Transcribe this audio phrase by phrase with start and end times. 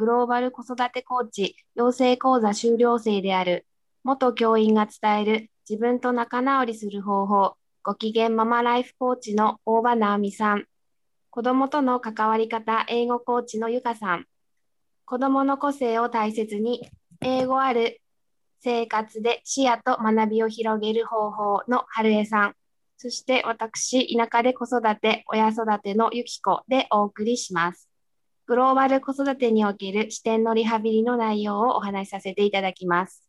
[0.00, 3.66] グローバル子育てコーチ養成講座修了生である。
[4.02, 7.56] 元教員が伝える自分と仲直りする方法。
[7.82, 10.64] ご機嫌ママライフコーチの大場直美さん。
[11.28, 14.24] 子供との関わり方英語コーチのゆかさん。
[15.04, 16.88] 子供の個性を大切に
[17.20, 18.00] 英語ある
[18.62, 22.54] 生活で視野と学びを広げる方法の春江さん。
[22.96, 27.89] そして私、田舎で子育て、親育てのゆきこでお送りします。
[28.50, 33.22] グローバル子育てにおける視点のリハビリの内容をお話しさせていただきます。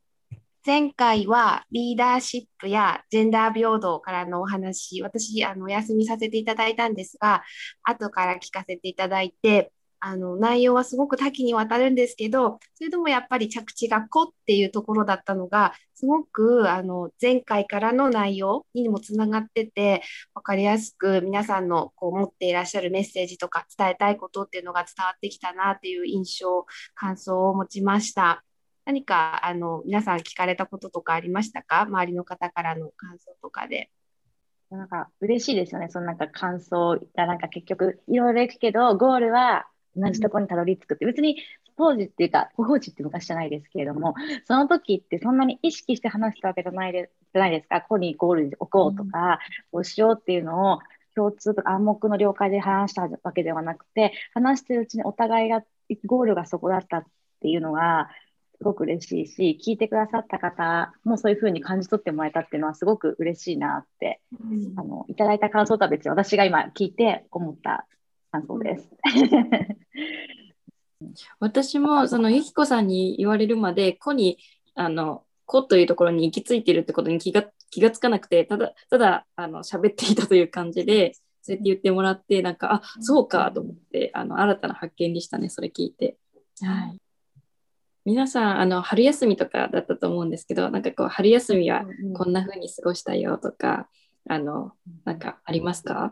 [0.66, 7.44] 前回はリーダーシップやジェンダー平等からのお話、私、あの、お休みさせていただいたんですが、
[7.84, 9.72] 後から聞かせていただいて、
[10.04, 20.02] あの内容はすごく多岐にわたるんですけどそれでもやっぱり着地が「子」っていうところだったのがすごくあの前回からの内容にもつながってて
[20.34, 28.44] 分かりやすく皆さんのこう持っていらっしゃるメッセージとか伝えたいことっていうのが伝わってきたなっていう印象感想を持ちました。
[28.86, 31.82] 何かあの皆さん聞かれたこととかありましたか？
[31.82, 33.92] 周りの方からの感想とかで。
[34.72, 35.90] なんか嬉しいですよね。
[35.90, 41.38] そのなんか感想がなんか結局いろいろいくけど、ゴールは同じところにたどり着くって、別に
[41.78, 44.14] 当時っていうか、当時って昔じゃないですけれども、
[44.46, 49.40] その時ってそんなに意識して話したわけじゃないでじゃないですか、ここにゴールに置こうとか、
[49.72, 50.80] こうしようっていうのを
[51.16, 55.64] 共通とか暗黙の了解で話したわけではなくて、話してるうちにお互いが
[56.06, 57.06] ゴールがそこだったっ
[57.42, 58.10] ていうのが、
[58.62, 67.88] すごく嬉しいし、聞いてくださった方もそういうふうに感じ取ってもらえたっていうのはすごく嬉しいなって、うん、あのいただいた感想とは別に私が今聞いて思った
[68.32, 68.90] 感想です。
[71.40, 74.38] 私もそのゆきこさんに言われるまで子に
[74.76, 86.18] あの子というところに行き着いているってことに気が気がつかなくてただただあの喋っていたという感じでそうやって言ってもらってなんかあそうかと思ってあの新たな発見でしたねそれ聞いて。
[86.62, 86.98] はい
[88.04, 91.86] 皆さんあの春休みとかだったと思うんですけどなんかこう春休みは
[92.16, 93.90] こんな風に過ごしたよとか、
[94.28, 94.72] あの
[95.06, 96.12] なんかありますか、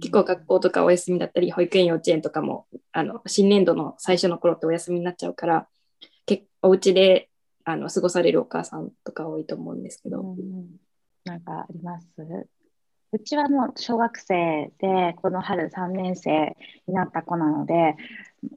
[0.00, 5.68] 結構学校とかお休みだったり保育園幼稚園とかもあの新年度の最初の頃ってお休みになっちゃうから
[6.26, 7.28] 結お家で
[7.64, 10.66] あの過ごされるお母さんとか多いと思うんですけど、うん、
[11.24, 12.06] なんかあります？
[13.12, 17.96] うちはもう小学生でこの春3年生になった子なので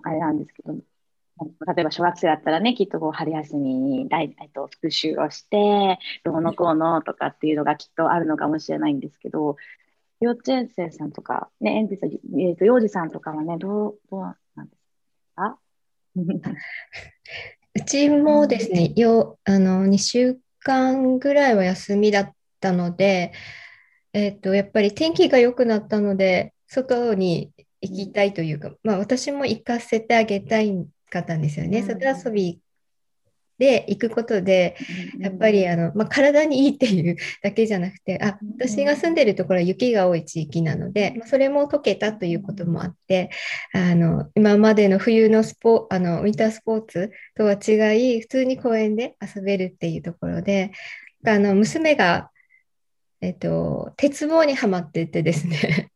[0.03, 9.56] あれなんですけど例えば小学生だったらねきっとこう春休みに大と復習をしてどうのこうのとかっていうのがきっとあるのかもしれないんですけど
[10.22, 14.22] 幼稚園生さんとか、ね、園児さん、えーと、幼児さんとかはね、どう、どう
[14.56, 14.80] なんです
[15.35, 15.57] か？
[17.75, 23.31] うちもですね、よあの2週間ぐらいは休みだったので、
[24.13, 31.81] えーと、やっぱり天気が良くなったので、外に行きたいというか、まあ、私も行かせてあげたいかったんですよね。
[31.84, 32.59] 外遊び
[33.59, 34.77] で行くことで
[35.19, 43.29] やっぱりあの、まあ、体にいいっていう だけじゃなくてあ私が住んでるところは雪が多い地域なので、まあ、それも解けたということもあって
[43.73, 50.71] あの今までの冬のスポあのウィンタースポーツとは違い普通に公園で遊べるっていうところで
[51.27, 52.31] あの娘が、
[53.19, 55.91] えっと、鉄棒にはまっててですね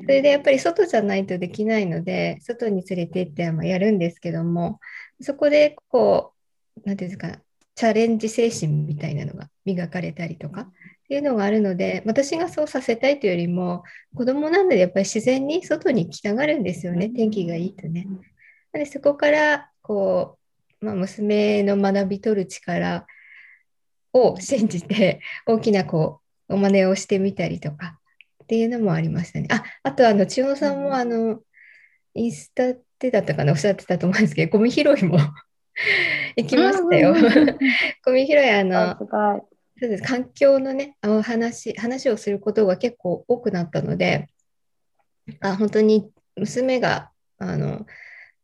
[0.00, 4.80] それでやっぱり外じゃないとできないので外に連れて行ってやるんですけども
[5.20, 6.32] そこでこ
[6.76, 7.40] う何ていうんですか
[7.74, 10.66] チャレンジ精神みたいなのが磨かれたりとかっ
[11.08, 13.82] ていうのがあるので私がそうさせたいというよりも
[14.14, 18.06] 子供なのでやっぱり自然に外に来たがるんですよね天気がいいとね。
[18.72, 20.38] でそこからこ
[20.80, 23.06] う、まあ、娘の学び取る力
[24.12, 27.98] を信じて大きなこうお真似をしてみたりとか
[28.42, 29.48] っていうのもありましたね。
[29.50, 31.40] ああとあの千代さんもあの
[32.14, 35.18] インスタでだったかなおっしゃってたと思うんですけどゴミ拾いも
[36.36, 37.14] 行きましたよ。
[38.04, 38.96] ゴミ拾いあの
[39.78, 44.28] そうです環境のねあの話話をすることが結構多くなったので
[45.40, 47.86] あ本当に娘があの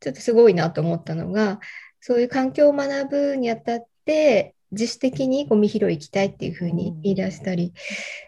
[0.01, 1.61] ちょっとすごいなと思ったのが
[2.01, 7.73] そういう環境を学ぶにあたって自主的にゴミ拾い行きたいっていうふうに言い出したり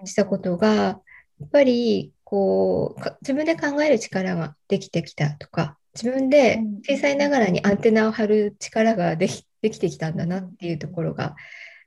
[0.05, 1.01] したことがや
[1.45, 11.37] っぱりこう自分で考える力ができてきたとか自分で小さいながらにアンテナを張る力ができできてきたんだなっていうところが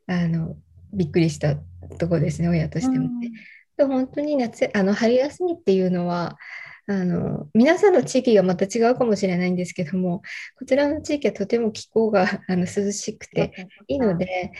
[0.07, 0.55] あの
[0.93, 1.55] びっくりした
[1.97, 3.31] ところですね親としてもね。
[3.77, 6.37] うん、本当に夏あの春休みっていうのは
[6.85, 10.21] あの皆さんの地域がまた違うかもしれないんですけども
[10.59, 14.51] こちらの地域はとても気候があの涼しくていいので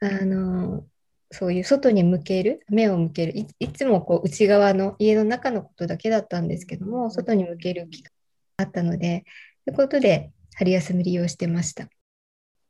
[0.00, 0.84] あの
[1.32, 8.12] そういう外に向ける目を向けるいつもこう内側の家の中のことだけだったんですけども外に向ける機会
[8.58, 9.24] あったので、
[9.64, 11.84] ということで春休み利用してました。
[11.84, 11.88] う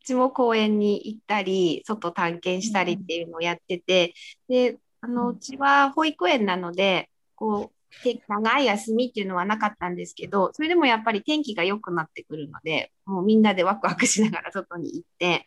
[0.04, 4.14] ちも公園に行ったり、外探検したりっていうのをやってて、
[4.48, 7.81] で、あの、うちは保育園なので、こう、て
[8.28, 15.46] 長い休みっていうのはなかったんですけど、それでもやっぱり天気が良くなってくるので、もうみんなでワクワクしながら外に行って、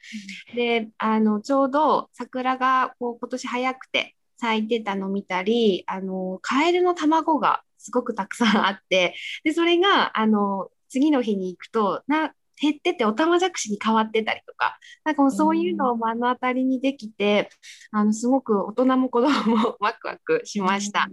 [0.55, 17.49] で、あの、ちょうど桜がこう今年早くて咲いてたの見たり、あの、カエルの卵がすごくたくさんあって、で、それが、あの、次の日に行くと、な、減ってておたまじゃくしに変わってたりとか、なんかもうそういうのを目の当たりにできて、
[17.91, 21.07] あの、すごく大人も子供もワクワクしました。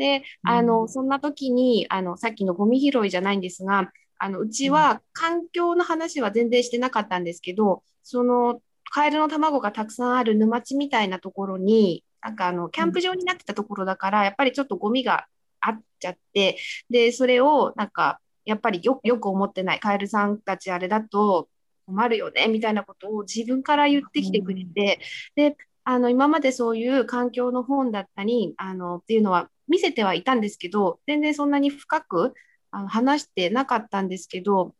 [0.00, 15.26] で、あの、そんな時に、あの、さっきのゴミ拾いじゃないんですが、あの、うちは環境の話は全然してなかったんですけど、その、カエルの卵がたくさんある沼地みたいなところに、なんかあの、キャンプ場になってたところだから、やっぱりちょっとゴミが
[15.60, 16.56] あっちゃって、
[16.88, 21.50] で、それをなんか、やっぱりよ、よく思ってない、カエルさんたちあれだと
[21.84, 25.00] 困るよね、みたいなことを自分から言ってきてくれて、
[25.36, 32.34] で、あの、今までそういう環境の本だったり、あの、っていうのは見せてはいたんですけど、全然そんなに深く
[32.70, 34.74] あの話してなかったんですけど、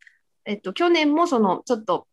[0.45, 2.07] えっと、去年もその、ちょっと、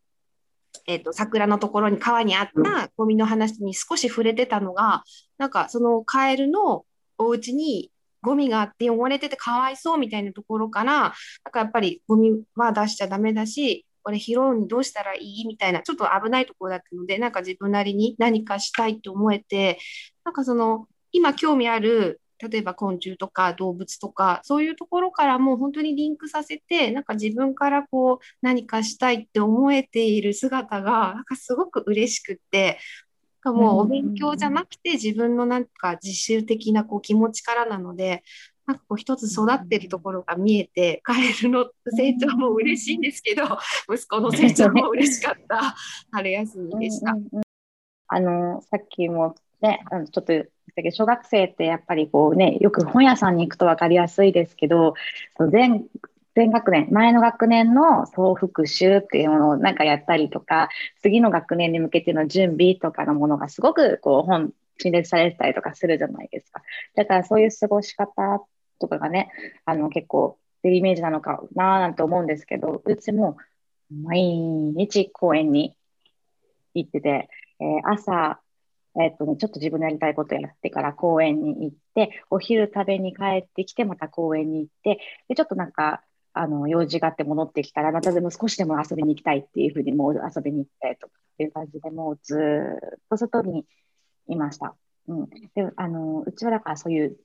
[0.86, 5.04] えっと、桜のところに川にあったゴミの話に少し触れてたのが、
[5.38, 6.86] なんかそのカエルの
[7.18, 7.92] お家に
[8.22, 11.14] ゴミがあって汚れててかわいそうみたいなところから、なん
[11.52, 19.80] かやっぱりゴミは出しちゃダメだし、これ拾うにどうしたらいいみたいな、ちょっと危ないところだったので、なんか自分なりに何かしたいと思えて、
[20.24, 32.80] なんかその、今興味ある、例えば昆虫とか動物とか、そういうところからもう本当にリンクさせて、なんか自分からこう何かしたいって思えている姿が、なんかすごく嬉しくって、
[33.44, 38.24] なんかもうお勉強じゃなくて自分のなんか自主的なこう気持ちからなので、
[38.68, 43.44] なんかこう一つ育ってるところが見えて、カエルの成長も嬉しいんですけど、
[43.90, 45.74] 息子の成長も嬉しかった。
[46.12, 47.16] 春休みでした。
[48.10, 49.80] あの、さっきもね、
[50.12, 50.33] ちょっと
[50.68, 54.94] 言ったけど、小学生ってやっぱりこうね、よく本屋さんに行くと分かりやすいですけど、
[55.38, 60.69] その前、学年、前の学年の総復習っていうものをなんかやったりとか、
[61.02, 66.62] 次の学年に向けての準備とかのものがすごくこう本、陳列されてたりとかするじゃないですか。
[66.96, 68.44] だからそういう過ごし方
[68.80, 69.31] とかがね、
[69.66, 73.38] あの結構デイイメージなのかなーなんて思うんですけど、うちも
[73.90, 75.75] 毎日公園に
[76.74, 77.30] 行ってて、
[77.60, 78.40] えー朝、
[79.00, 86.04] えっとね、ちょっと自分のやりたいことやってから公園に行って、お昼食べに帰ってきて、また公園に行って、で、ちょっとなんか、
[86.34, 93.66] あの、用事があって戻ってきたら、またでも少しでも遊びに行きたいっていうふうに、もう遊びに行ったりとかっていう感じで、もうずっと外に
[94.28, 94.76] いました。
[95.08, 95.30] うん。
[95.30, 97.18] で、あの、うちはだからそういう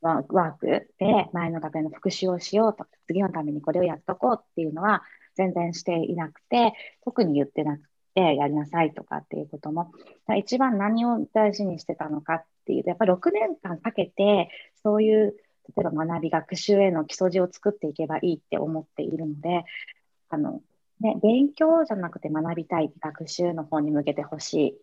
[0.00, 0.66] ワーク
[0.98, 5.02] で前の学年の復習をしようとか、次のためにこれをやっとこうっていうのは
[5.34, 6.74] 全然していなくて、
[7.04, 7.82] 特に言ってなく
[8.14, 9.92] て、やりなさいとかっていうことも、
[10.36, 14.50] 一番何を大事にしてたのかっていうと、やっぱり6年間かけて、
[14.82, 15.36] そういう、
[15.76, 19.64] 例えば学び、学習への基礎地を作っていけばいいって思っているので、
[20.30, 20.62] あの、
[21.00, 24.78] ね、勉強じゃなくて学びたい学習の方に向けてほしい。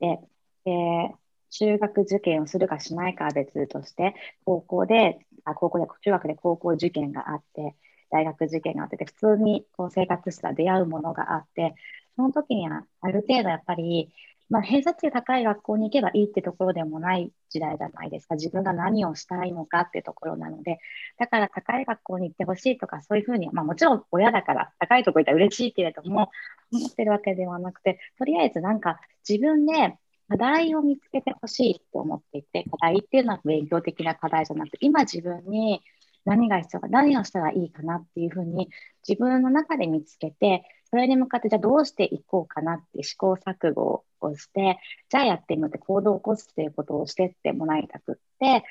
[0.00, 0.20] で、
[0.64, 1.14] で、
[1.50, 7.74] 中学受験をするかしないかは別として、高校で、あ高校で、中学で高校受験があって、
[8.10, 11.74] 大学受験があって、普通にこう生活したら出会うものがあって、
[12.16, 14.10] その時にはある程度やっぱり、
[14.48, 18.36] まあ、偏差値高い学校に行けばいいってところでもない時代じゃないですか。
[18.36, 20.78] 自分が何をしたいのかってところなので、
[21.18, 26.30] だから高い学校に行ってほしいとか、そういうふうに、まあもちろん親だから高いとこ行ったら嬉しいけれども、
[26.72, 35.82] 思ってるわけではなくて、とりあえずなんか自分で課題を見つけてほしいと思っていて、課題っていうのは勉強的な課題じゃなくて、今自分に
[36.26, 38.68] 何が必要か、何をしたらいいかなっていうふうに
[39.08, 44.78] 自分の中で見つけて、それに向かってじゃあどうしていこうかなって試行錯誤をして、
[45.08, 48.64] じゃあやってみようって行動を起こすっていうことをしてってもらいたくって、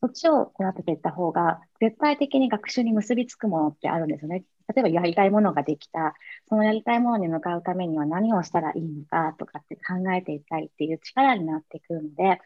[0.00, 4.44] そっちをこなっていった方が、絶対的に学習に結びつくものってあるんですよね。
[4.74, 6.14] 例えばやりたいものができた、
[6.48, 12.40] そのやりたいものに向かうためには何をしたらいいのかとかって考えていったりっていう力になってくるので、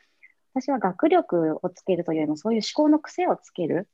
[0.55, 3.89] 私は学力をつけるというよりも、そういう思考の癖をつける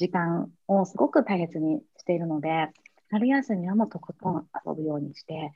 [0.00, 2.70] 時間をすごく大切にしているので、
[3.10, 5.52] 春休みはもうとことん遊ぶようにして、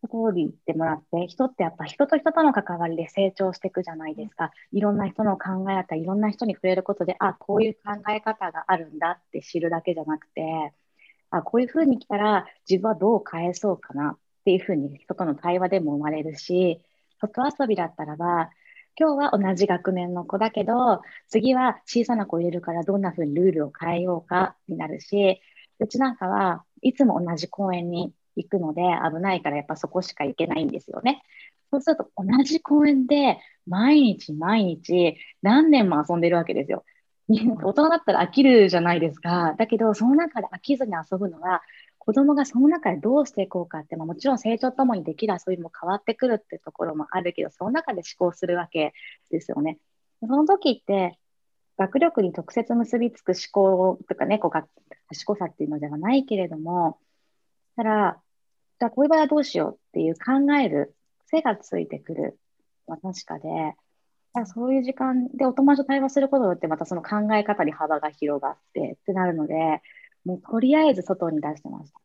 [0.00, 4.52] そこに行ってもらって、人ってやっぱ人と人との関わりで成長していくじゃないですか。
[4.70, 10.72] いろんな人の考えだったり、いろんな人に触れることで、あ、こういう考え方があるんだって知るだけじゃなくて、
[11.30, 16.80] あ、こういうふうに来たら自分はどう返そうかなっていうふうに人との対話でも生まれるし、
[17.20, 18.50] 外遊びだったらば、
[19.00, 25.40] 今日は同じ学年の子だけど、次は小さな子入れるからどんなふうにルールを変えようかになるし、
[25.78, 31.22] うちなんかはいつも同じ公園に行くので危ないからやっぱそこしか行けないんですよね。
[31.70, 36.84] そうすると同じ公園で毎日毎日何年も遊んでるわけですよ。
[37.28, 39.54] 大人だったら飽きるじゃないですか。
[39.56, 41.62] だけど、その中で飽きずに遊ぶのは、
[42.10, 48.94] 子供がその中でどうしていこうかって、まあ、もちろん成長ともにできる遊びも変わってくるっていうところもあるけど、その中で思考するわけ
[49.30, 49.78] ですよね。
[50.20, 51.20] その時って、
[51.78, 54.50] 学力に直接結びつく思考とかね、こう
[55.08, 56.98] 賢さっていうのではないけれども、
[57.76, 58.20] ただ、
[58.80, 60.96] じゃあこういう場合はどうしようっていう考える
[61.28, 62.40] 癖がついてくる
[62.88, 63.76] ま、確かで、
[64.46, 69.80] そういう時間でお友達と対話することによってまたその考え方に幅が広がってってなるので、
[70.24, 72.00] もうとりあえず外に出してました。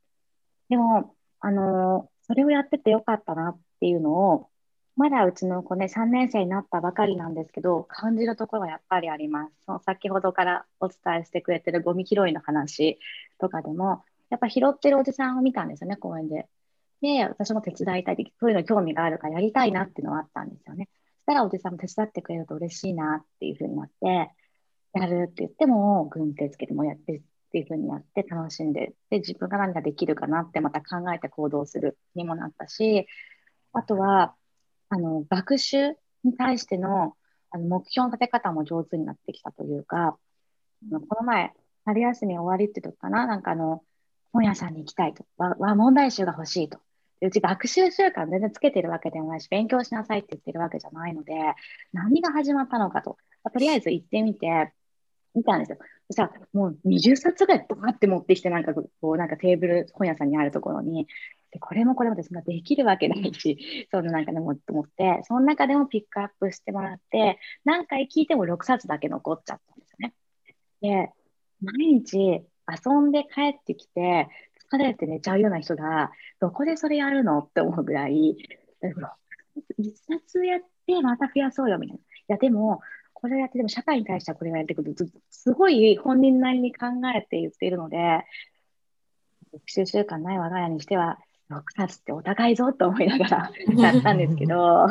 [0.69, 4.49] でも、あのー、それをやっててよかったなっていうのを、
[4.95, 9.53] まだうちの子ね、3年生になったばかりなんですけど、感じるところはやっぱりあります。
[9.65, 12.97] その先ほどからお伝えしてくれてるゴミ拾いの話
[13.37, 16.47] とかでも、やっぱ拾ってるおじさんを見たんですよね、公園で。
[17.01, 20.89] で、私も手伝いたい、そういうの興味があるからやりたいなっていうのはあったんですよね。
[20.93, 24.31] そしたらおじさんも手伝ってくれると嬉しいなっていうふうになって、
[24.93, 27.21] やるって言っても、軍手つけてもやって
[27.55, 33.07] っていうふうにやって楽しんで、で、自分が何ができるかなってまた考えて行動するにもなったし、
[33.71, 34.35] あとは、
[34.89, 35.91] あの、学習
[36.25, 37.15] に対しての
[37.51, 40.17] あの目標の立て方も上手になってきたというか、
[40.91, 41.53] この前、
[41.85, 43.81] 春休み終わりって時かな、なんかあの、
[44.33, 46.79] 本屋さんに行きたいと、和問題集が欲しいと。
[47.21, 51.33] うち学習習慣全然つけてるわけでもないし、勉強しなさいって言ってるわけじゃないので、
[51.93, 53.17] 何が始まったのかと。
[53.53, 54.73] とりあえず行ってみて、
[55.35, 55.77] 見たんですよ。
[56.07, 61.07] そしたら、もう20冊ぐらいバーって持ってきて、なんかこう、なんかテーブル、本屋さんにあるところに、
[61.51, 70.13] でこれもこれもですができるわけないし、 そのなんかでもと思って、その中でもピックアップしてもらって、何回聞いても6冊だけ残っちゃったんですよね。
[70.81, 71.11] で、
[71.61, 74.27] 毎日遊んで帰ってきて、
[74.71, 78.37] 疲れて寝ちゃうような人が、どこでそれやるのって思うぐらい、
[79.77, 82.01] 一冊やってまた増やそうよみたいな。
[82.01, 82.81] いや、でも、
[83.15, 88.23] これをやって、でも社会に対してはこれをやってくると、すごい本人なりに考えて言っているので、
[89.53, 91.17] 学習習慣ない我が家にしては、
[91.49, 94.87] 6冊ってお高いぞと思いながら やったんですけど、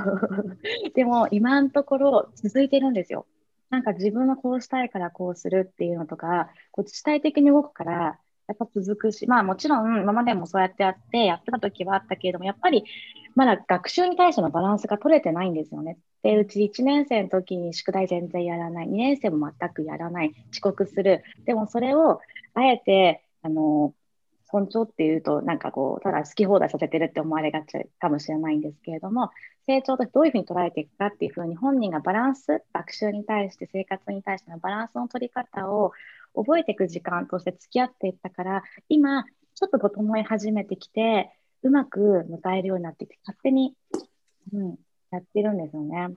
[0.94, 3.26] でも今のところ続いてるんですよ。
[3.70, 12.84] なんか自分はこうしたいからこうするっていうのとか、こう自治体的に動くから、やっぱ続くし、まあもちろん今までもそうやってやってやってた時はあったけれども、やっぱり
[13.34, 15.98] まだ学習に対してのバランスが取れてないんですよね。
[16.22, 21.22] で、うち1年生の時に宿題全然やらない、2年生も全くやらない、遅刻する。
[21.44, 22.20] でもそれを
[22.54, 23.94] あえて、あの、
[24.46, 29.30] 尊重っていうと、なんかこう、ただ好き放題させてるって思われがちかもしれないんですけれども、
[29.66, 35.92] 成長とどういうふうに捉えていくかっていうふうに本人がバランス、学習に対して生活に対してのバランスの取り方を
[36.34, 41.30] 覚えていく時間として付き合っていったから、今、ちょっと整い始めてきて、
[41.64, 43.74] うまく迎えるようになってきて、勝手に、
[44.52, 44.78] うん、
[45.10, 46.14] やってるんですよね。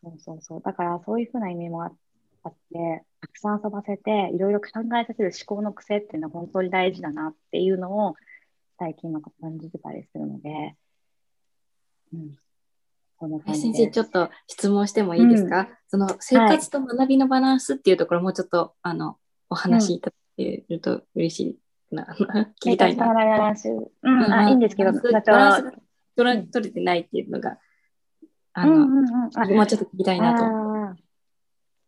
[0.00, 0.62] そうそうそう。
[0.62, 8.14] だから、そういうふうな意味もあって、たくさん遊ばせて、いろいろ考えさせる思考の癖っていうのは本当に大事だなっていうのを、
[8.78, 10.76] 最近は感じてたりするので、
[12.12, 12.36] うん、
[13.54, 19.16] 先生、ちょっと質問してもいいですか、うん、その生活と学びのバランスっていうところもちょっと、はい、あの
[19.48, 21.58] お話いただけると嬉しい
[21.94, 23.06] な、うん、聞きたいな。
[24.02, 25.78] うん、あいいんですけど、バランス
[26.16, 27.58] 取れ取れてないっていうのが、
[28.52, 30.96] あの、うんうんうん、もうちょっと聞きたいなと。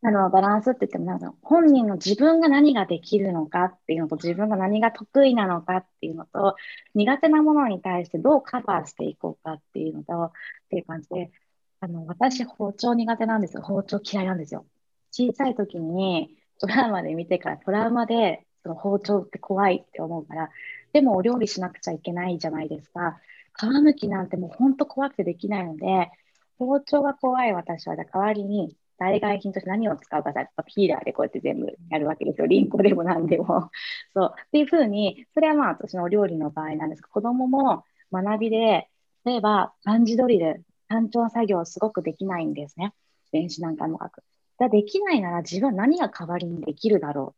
[0.01, 6.55] あの、バランスって言っても、なんか本人の自分が何ができるのかっていうのと、自分が何が得意なのかっていうのと、
[6.95, 10.31] 苦手なものに対してどうカバーしていこうかっていうのと、っ
[10.71, 11.33] ていう感じで、
[11.81, 13.63] あの、私、包丁苦手なんですよ。
[13.63, 14.67] 包丁嫌いなんですよ。
[15.11, 20.51] 小さい時に、ドラマで見てからトラウマで、その包丁って怖いって思うから、
[20.93, 23.19] でもお料理しなくちゃいけないじゃないですか。
[23.55, 26.11] 皮むきなんてもう本当怖くてできないので、
[26.59, 32.47] 包丁が怖い私は、代わりに代替品として何を使うかさ、ピーラーでこうやって全部やるわけですよ。
[32.47, 33.71] リンゴでも何でも。
[34.15, 34.35] そう。
[34.37, 38.89] っていうふうに、それはまあ私のお料理の場合なんですが、子供も学びで、
[39.25, 42.93] 例えば漢字ドリル、単調作業すごくできないんですね。
[43.33, 44.23] 電子なんかも書く。
[44.59, 47.35] だできないなら自分は何が代わりにできるだろ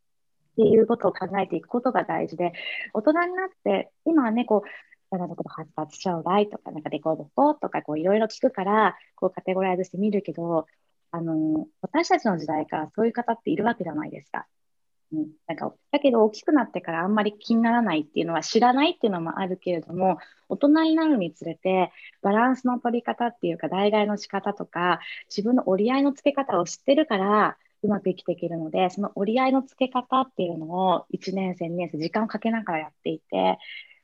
[0.53, 2.53] っていうことを考えていくことが大事で、
[2.93, 4.69] 大人になって、今はね、こう、
[5.09, 10.67] 体のこと発達障害とか、なんかデコボコとか、こういろいろ聞くから、こうカテゴライズしてみるけど、
[11.11, 14.47] あの、私たちの時代からそういう方っているわけじゃないですか。
[15.13, 21.91] うん、なんかだけど大きくなってからあんまり気にならないっていうのは知らないっていうのもあるけれども大人になるにつれて
[22.21, 33.57] バランスの取り方っていうか代替の仕方とか自分の折り合いのつけ方を知ってるからうまく生きていけるので、その折り合いのつけ方っていうのを1年生、2年生、時間をかけながらやっていて、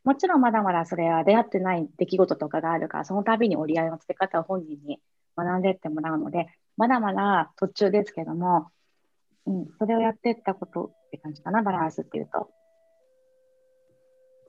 [0.03, 4.99] もちろんまだまだそれは出会ってない出来事とかがあるから、その度に折り合いのつけ方を本人に
[5.35, 8.69] 学んでってもらうので、まだまだ途中ですけども、
[9.45, 12.49] うん、それをやっていったことって感じかな、バランスっていうと。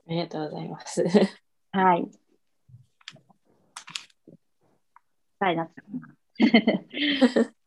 [0.07, 1.03] ありがとうございます。
[1.71, 2.09] はい。
[5.39, 7.49] はい、なっちゃうな。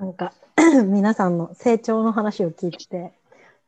[0.00, 0.32] なんか
[0.86, 3.12] 皆さんの成長の話を聞いて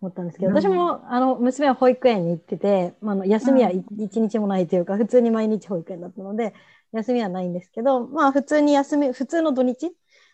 [0.00, 6.54] 思ったんですけど、私もあの娘は保育園に行ってて、まあ、休みは一日もないというか、普通に毎日保育園だったので
[6.92, 9.92] 休みはないんですけど、まあ、普通に休み普通の土日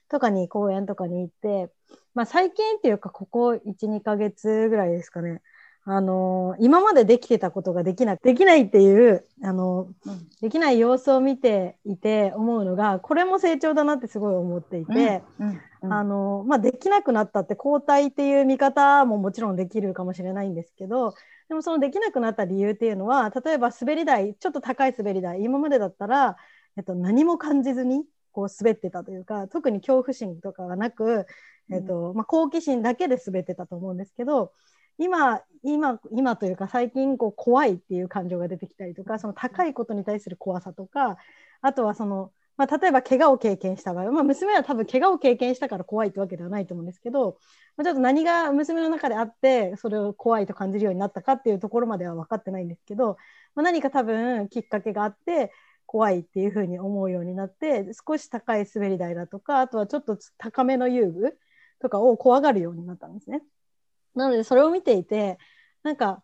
[0.08, 1.72] とかに公園とかに行って、
[2.14, 5.42] まあ、最近っていうかここ12ヶ月ぐらいですかね
[5.90, 21.14] あの今までできてたことができなできないっていうあの、うん、できない様子を見ていて思うのがこれも成長だなってすごい思っていて、うんうん、あのまあ、できなくなったって交代っていう見方ももちろんできるかもしれないんですけど
[21.48, 26.36] でもそのできなくなった理由っていうのは例えば滑り台ちょっと高い滑り台今までだったら、
[26.76, 31.26] えっと、何も感じずにこう滑ってたというか特に恐怖心とかがなく、
[31.72, 34.52] えっとまあ、好奇心だけで滑ってたと思うんですけど
[34.98, 41.16] 今今今というか最近こう怖いっていう感情が出てきたりとかその高いことに対する怖さとか
[41.60, 47.38] あとはその、まあ、例えば怪我を経験した場合、まあ、娘は多分怪我を経験したから怖いってわけではないと思うんですけど、
[47.76, 53.16] まあ、ちょっと何が娘の中であってそれを怖いと感じるようになったかっていうところまでは分かってないんですけど、
[53.54, 55.52] まあ、何か多分きっかけがあって
[55.86, 61.38] 怖いっていうふうに思うようになって少し高い滑り台だとかあとはちょっと高めの遊具
[61.80, 63.42] とかを怖がるようになったんですね。
[64.14, 65.38] なのでそれを見ていて
[65.82, 66.22] なんか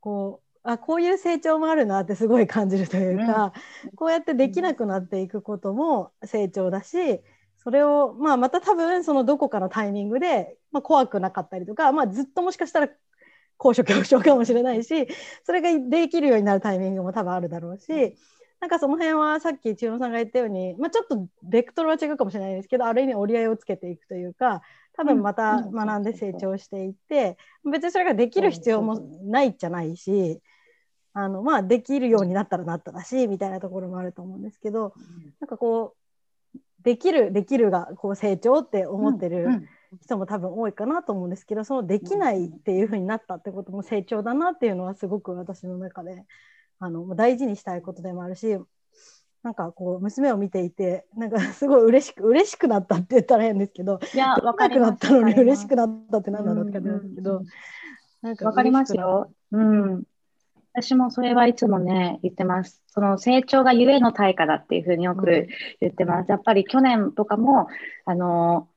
[0.00, 3.52] こうあこういう成長もあるなってすごい感じるというか、
[3.84, 7.20] うん、こうやってできなくなっていくことも成長だし
[7.56, 12.88] それを、まあ、また多分そのどこかのタイミングで、まあ、怖くなかったりとか、まあ、ずっともしかしたら
[13.56, 15.08] 高所恐怖症かもしれないし
[15.44, 18.16] それができるようになるタイミングも多分あるだろうし。
[18.60, 24.62] なんかその辺はさっき千代さんが言ったように、まあ、ちょっとベクトルは違うかもしれないですけどある意味折り合いをつけていくというか
[24.98, 30.40] 多分また学んで成長していって、別にそれができる必要もないじゃないし、
[31.12, 34.92] あのまあ、できるようになったらなっただしみたいなところもあると思うんですけど、
[35.38, 39.68] なんかこうできるできるがこう成長って思ってる
[40.02, 46.24] 人も多分多いかなと思うんですけどそのできないっていうふうになったってことも成長だなっていうのはすごく私の中で
[46.80, 48.58] あの大事にしたいことでもあるし
[49.42, 57.42] なんかこう娘を見ていてなんかすごい嬉しく嬉しくなったって言ったら変ですけどいや分かくなったのに嬉しくなったって何なのって感じなんですけど、
[58.22, 59.30] なんか分かりますよ。
[59.52, 60.02] うん。
[60.72, 62.82] 私もそれはいつもね、言ってます。
[62.88, 65.48] その成長がゆえの対価だっていうふうによく
[65.80, 66.30] 言ってます。
[66.30, 67.68] やっぱり去年とかも、
[68.04, 68.68] あの、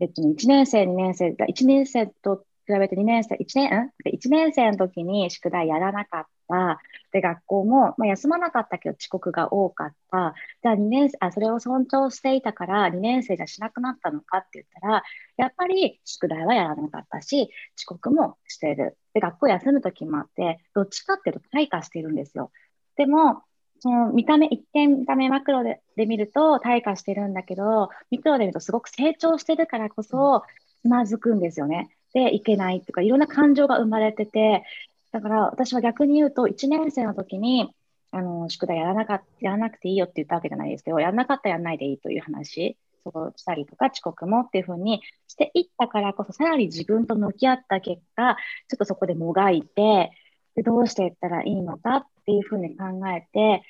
[0.00, 6.80] えっと、1年生、2年生、1年生と比べて2年生、1年、1年生の時に宿題やらなかった。
[7.12, 10.34] で、学校も、まあ、休まなかったけど遅刻が多かった。
[10.62, 15.02] じゃあ2年生、あ、それを尊重していたから2年生じゃしなくなったのかって言ったら、
[15.36, 18.96] やっぱり宿題はやらなかったし、遅刻もしている。
[19.14, 22.50] で、学校休む時もあって、どっちかっていうと退化しているんですよ。
[22.96, 23.42] でも、
[23.80, 30.44] その見た目、一見見た目マクロでで見ると退化してるんだけど、ミクロで見るとすごく成長してるからこそ、
[30.82, 31.90] つまずくんですよね。
[32.12, 34.64] で、いけないとか、いろんな感情が生まれてて、
[35.12, 37.74] だから私は逆に言うと、1年生の時に、
[38.10, 48.36] あの、宿題やらなかやらなくていいよって言ったわけじゃないですけど、やらなかったらやらないでいいという話、そうしたりとか、遅刻もっていうふうにしていったからこそ、さらに自分と向き合った結果、
[48.68, 50.12] ちょっとそこでもがいて、
[50.54, 53.62] でどうしていったらいいのかっていうふうに考えて、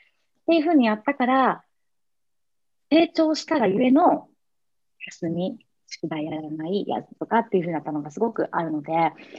[0.42, 1.64] っていうふうにやったから、
[2.90, 4.28] 成長したがゆえの
[5.06, 5.58] 休み。
[5.92, 8.92] 宿題やらないやつとかっていうふうになったのがすごくあるので、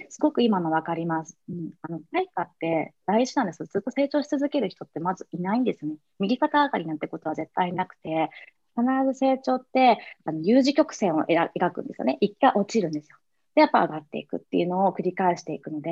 [0.10, 1.36] すごく今の分かります。
[1.50, 5.96] うん、あの対価って大事なんですよずっと成長し続ける人ってまずいないんですね。
[6.20, 8.30] 右肩上がりなんてことは絶対なくて、
[8.76, 12.18] 必ず成長ってあの U 字曲線を描くんですよね。
[12.22, 13.18] 一回落ちるんですよ。
[13.56, 15.92] で、やっぱ上がっていくっていうのを繰り返していくので、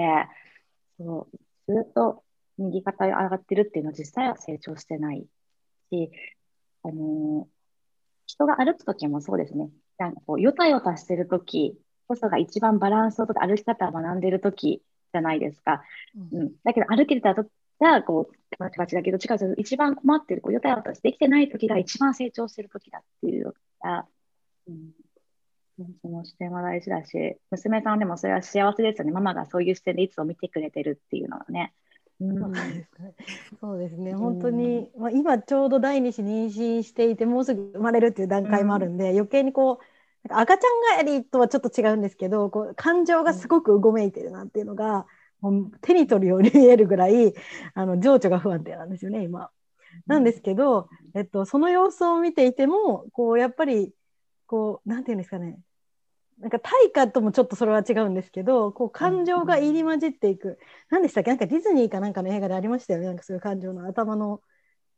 [0.99, 1.27] そ
[1.67, 2.23] うずっと
[2.57, 5.25] 右肩上がってるっていうのは実際は成長してない
[5.91, 6.11] し、
[6.83, 7.47] あのー、
[8.25, 9.69] 人が歩くときもそうですね。
[10.01, 14.81] なんかこう、よたよたしてるときこそが一番バランスをとって歩き方を学んでるとき
[15.13, 15.83] じゃないですか。
[16.33, 17.45] うん、うん、だけど、歩けてたと
[17.79, 24.07] が、こう、バチバチだけど、違う、一番困ってる、こう、よたよたしてできてないときが一番成長してるときだっていうか、
[24.67, 24.91] うん、
[26.01, 29.11] その視点は大事だし、娘さんでもそれは幸せですよね。
[29.11, 31.73] ママがそういう視点でいつも見てくれてるっていうのはね。
[32.19, 32.53] うん。
[33.59, 39.90] そうですね、本当に、まあ、今ちょうど第二子妊娠していて、もうすぐ生まれるっていう段階もあるんで、余計にこう、
[40.23, 45.07] なんか赤ちゃん帰りとはちょっと違うんですけど、こう感情がすごくうごめいてるなっていうのが、
[45.39, 47.33] もう手に取るように見えるぐらい、
[47.73, 49.49] あの情緒が不安定なんですよね、今。
[50.05, 53.93] なんですけど、えっと、その様子を見ていても、こうやっぱり、
[54.45, 55.59] こう、なんていうんですかね、
[56.39, 60.57] なんか対価ともちょっとそれは違うんですけど、こう感情が入り混じっていく。
[60.89, 61.29] 何でしたっけ？
[61.29, 63.05] なんかディズニーかなんかの映画でありましたよね。
[63.05, 64.41] なんかそういう感情の頭の。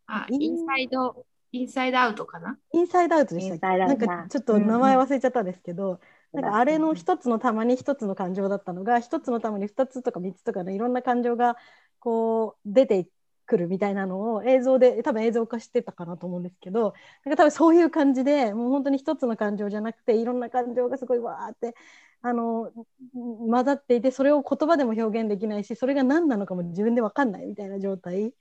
[0.08, 2.58] あ、インサイド、インサイドアウトかな？
[2.74, 3.66] インサイドアウトでしたっけ？
[3.66, 6.00] なんインサイドアウトかちょっと名前忘れちゃったんですけど、
[6.34, 11.56] なんかあれの一つの玉に一つの感情だったのが、一つの玉に二つとか三つとかのいろんな感情が
[12.00, 13.08] こう出て
[13.46, 16.94] くるみたいなのを映像で多分映像化してたかなと思うんですけど
[17.26, 21.76] なんか多分そういう感じでもう本当に一つの感情じゃなくていろんな感情がすごいわーって
[22.22, 22.72] あの
[23.14, 28.32] 混ざっていてそれを言葉でも表現できないしそれが何なのかも自分で分かんないみたいな状態っ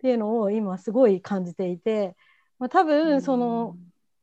[0.00, 2.16] ていうのを今すごい感じていて、
[2.60, 3.76] まあ、多分その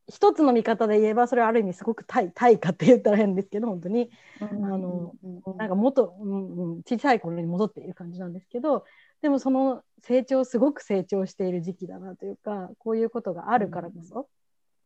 [0.08, 4.10] 一つの見方で言えばそれはある意味すごく対対価って言ったら変ですけど本当に。
[4.40, 5.12] あの
[5.58, 8.84] なんか元、うんうん、小さい頃に戻っている感じなんですけど
[9.20, 14.28] でもその成長すごく成長している時期だなというかこういうことがあるからこそ、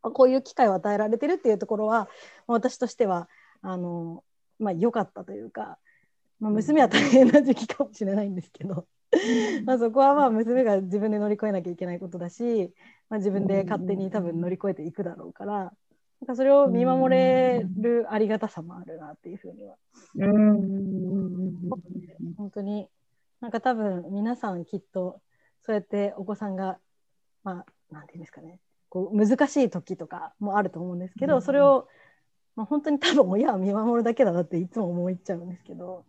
[0.03, 2.09] こういう機会を与えられてるっていうところは
[2.47, 3.29] 私としては
[3.61, 4.25] あの、
[4.59, 5.79] まあ、良かったというか、
[6.41, 8.87] まあ、娘は大変な時期かもしれないんですけど、
[9.65, 12.73] まあそこはまあ娘が自分で乗り越えなきゃいけないことだし、
[13.13, 15.73] まあ、自分で勝手に多分乗り越えていくだろうから。
[16.23, 19.75] なんかそれを見守れるありがたさもあるなっていうふうには。
[22.39, 22.87] 本当に
[23.41, 25.21] なんか多分皆さんきっと
[25.63, 26.79] そうやってお子さんが
[27.43, 31.89] まあなんていうんですかねこう難しい時とかもあると思うんですけど、それを、
[32.55, 36.05] まあ、本当に多分親は見守るだけだなっていつも思っちゃうんですけど、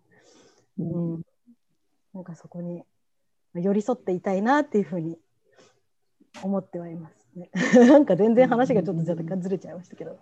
[0.77, 1.21] うん、
[2.13, 2.83] なんかそこに
[3.55, 5.17] 寄り添っていたいなっていうふうに
[6.41, 7.49] 思ってはいますね。
[7.87, 10.17] なんか全然話がちょっと若干ずれちゃいましたけど。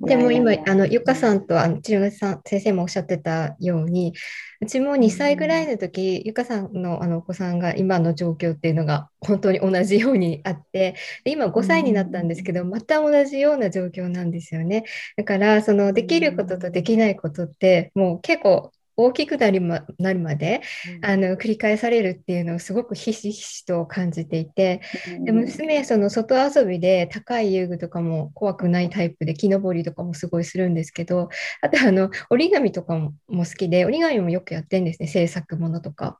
[0.00, 4.12] でも今、あの、ゆかさんとあの千代さん先生もおっしゃってたように、
[4.60, 14.84] うちも2歳ぐらいの時、ゆかさんのあのお子さんが今の状況っていうのが本当に同じようにあって、で今5歳になったんですけど、また同じような状況なんですよね。
[15.16, 20.62] だから、そのできることとできないことって、もう結構大きくなりまなるまで
[21.02, 24.80] あの繰り返されるっていうのをすごくひしひしと感じていて、
[25.24, 31.28] で娘その外遊びで高い遊具とかも怖くないタイプで木登りとかもすごいするんですけど
[31.60, 36.18] あとあの折り紙とかもも好きで折り紙もよくやってるんですね制作ものとか。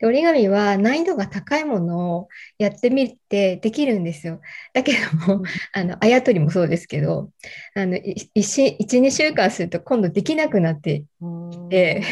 [0.00, 4.40] で折り紙は難易度が高いものをやってみてできるんですよ。
[4.72, 4.92] だけ
[5.26, 7.30] どもあのあやとりもそうですけど
[7.74, 11.04] あの12週間すると今度できなくなって
[11.50, 12.02] きて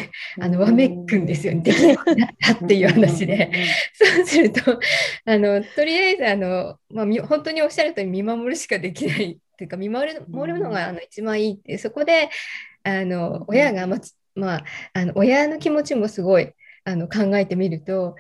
[0.41, 1.55] あのわめくんですよ。
[1.55, 3.51] ねできなくなったっていう話で。
[3.95, 4.81] そうすると
[5.25, 9.39] あのとりあえずあの、まあ、み本当におっしゃるとおり見守るしかできない。
[9.55, 11.79] っていうか見守る守るのがあの一番いいって。
[11.79, 12.29] そこで
[12.83, 13.99] あの親が、ま
[14.35, 16.53] まあ、あの親の気持ちもすごい
[16.85, 18.17] あの考えてみると、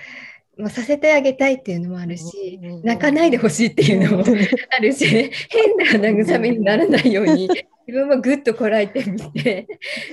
[0.56, 4.24] まあ、させてあげたいっていうのもあるし泣かないでほしいっていうのも
[4.70, 7.48] あるし変な慰めにならないように
[7.86, 9.66] 自分もぐっとこらえてみて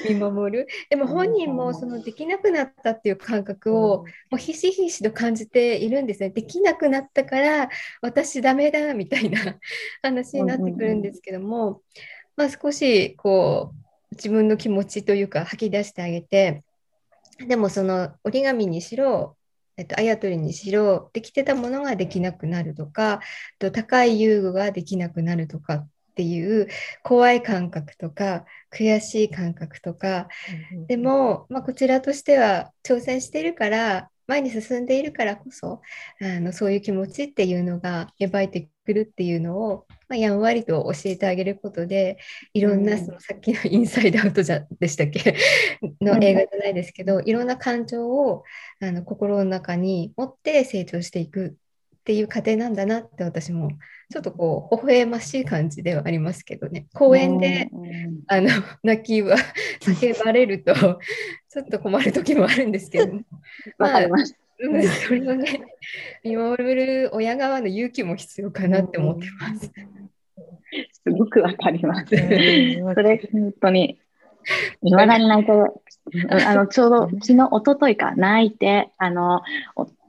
[0.09, 0.67] 見守る。
[0.89, 6.31] でも本人もそのできなくなったっていう感覚をもうひしひしと感じているんですね。
[6.31, 7.69] できなくなったから
[8.01, 9.57] 私ダメだみたいな
[10.01, 11.81] 話になってくるんですけども、
[12.35, 16.63] まあ、少しこう自分の気持ちというか吐き出してあげて
[17.47, 19.37] でもその折り紙にしろ
[19.77, 23.19] えっと、あやとりにしろできてたものができなくなるとか
[23.57, 26.67] と高い遊具ができなくなるとかっていう
[27.03, 30.27] 怖い感覚とか悔しい感覚とか
[30.87, 35.81] でも、まあ、こちらとしては挑戦してるから前に進んでいるからこそ
[36.21, 42.17] あのそういう気持ちっていうのが芽生えてくるっていうのを、まあ、やんわりと教えてあげることで
[42.53, 45.37] いろんなそのさっきのインサイドアウトじゃでしたっけ？
[46.01, 48.43] の映画じゃないですけどいろんな感情を
[48.81, 51.55] あの心の中に持って成長していく
[51.95, 53.69] っていう過程なんだなって私も
[54.11, 56.87] ちょっとこう微笑ましい感じではありますけどね。
[56.93, 57.69] 公園で
[58.27, 58.49] あの
[58.83, 59.37] 泣きは
[59.79, 63.13] 叫ばれるとちょっと困る時もあるんですけど
[63.79, 65.61] まあ、うん、それをね
[66.23, 69.71] 見守る親側の勇気も必要かなって思ってます。
[71.03, 72.15] すごくわかります。
[72.15, 73.99] それ本当に
[74.83, 75.73] いまだに泣いてる。
[76.47, 79.41] あの、ちょうど昨日、一昨日か、泣いて、あの、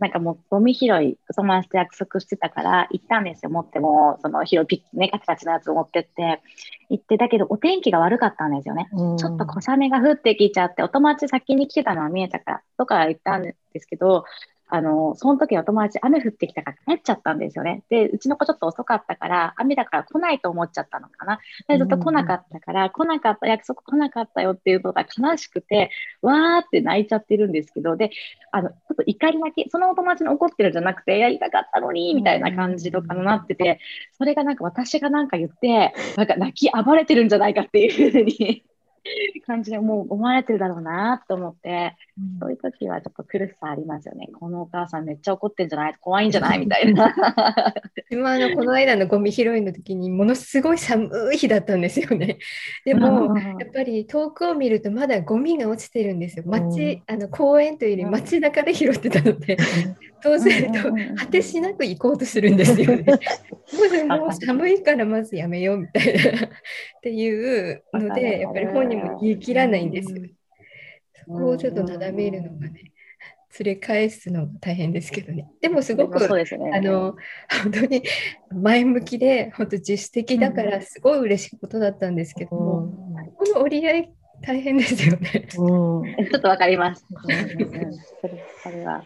[0.00, 6.40] なんかもうゴミ拾い、友達と約束してたから行ったんですよ、持っても、その拾いね、カチカチのやつを持ってって、
[6.88, 8.88] 行って、だけどお天気が悪かったんですよね。
[9.18, 14.24] ちょっと小雨が降ってきちゃって、お友達先に来てたのは見えたから、とか言ったんですけど、
[14.74, 17.82] あの、その時お友達雨降ってきたから帰っちゃったんですよね。
[17.90, 21.40] で、うちの子ちょっと遅かったから、雨だから来ないと思っちゃったのかな。
[21.68, 25.90] で、ずっと来なかったから、来なかった、約束来なかったよっていうのが悲しくて、
[26.22, 28.12] わーって泣いちゃってるんですけど、で、
[28.50, 33.78] あの、ちょっと怒り泣き、そのお友達に怒ってるんじゃなくて、やりたかったのに、みたいな感じとかになってて、
[34.16, 38.64] それがなんか私がなんか言って、なんか泣き暴れてるんじゃないかっていうふうに
[39.46, 44.28] 感じでもう思われてるだろうなと思って、うん、そういう時はちょっと苦しさありますよね。
[44.38, 45.94] このお母さんめっちゃ怒ってんじゃない？
[46.00, 46.58] 怖いんじゃない？
[46.60, 47.14] みたいな。
[48.10, 52.38] 今あのこの間のゴミ拾いの時にものすごい寒い日だったんですよね。
[52.84, 56.44] でもやっぱり遠くを見るとまだゴミが落ちてるんですよ。
[56.46, 59.56] 街、あの公園というより街中で拾ってたので、
[60.22, 63.04] 当然と果てしなく行こうとするんですよね。
[64.08, 66.50] もう寒いからまずやめようみたいなっ
[67.02, 70.22] ていうのでやっぱり本人も言い切らないんですよ。
[71.14, 72.92] そこをちょっとなだめるのがね。
[73.60, 75.46] 連れ返すのが大変ですけどね。
[75.60, 77.14] でもすごく、ね、あの
[77.62, 78.02] 本当に
[78.50, 85.46] 前向きで本当自主的だからすごい嬉しいことだったんですけども、うん、この折り合い大変ですよね。
[85.58, 87.04] うん、ちょっとわかります。
[88.62, 89.04] それは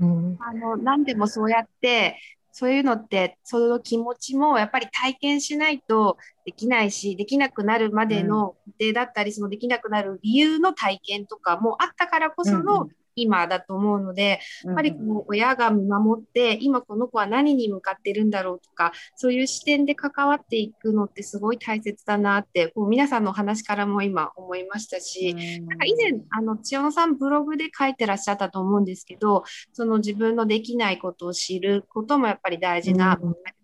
[0.00, 2.18] うん、あの何でもそうやって
[2.52, 33.18] そういうのってその気持ちもやっぱり体験しないとできないしできなくなるまでの過程だったり、そのできなくなる理由の体験とかもあったからこその今だと思うので、やっぱりこの親が見守って、今この子は何に向かってるんだろうとか、そういう視点で関わっていくのってすごい大切だなって、こう皆さんの話からも今思いましたし、なんか以前、あの、千代野さんブログで書いてらっしゃったと思うんですけど、その自分のできないことを知ることもやっぱり大事な、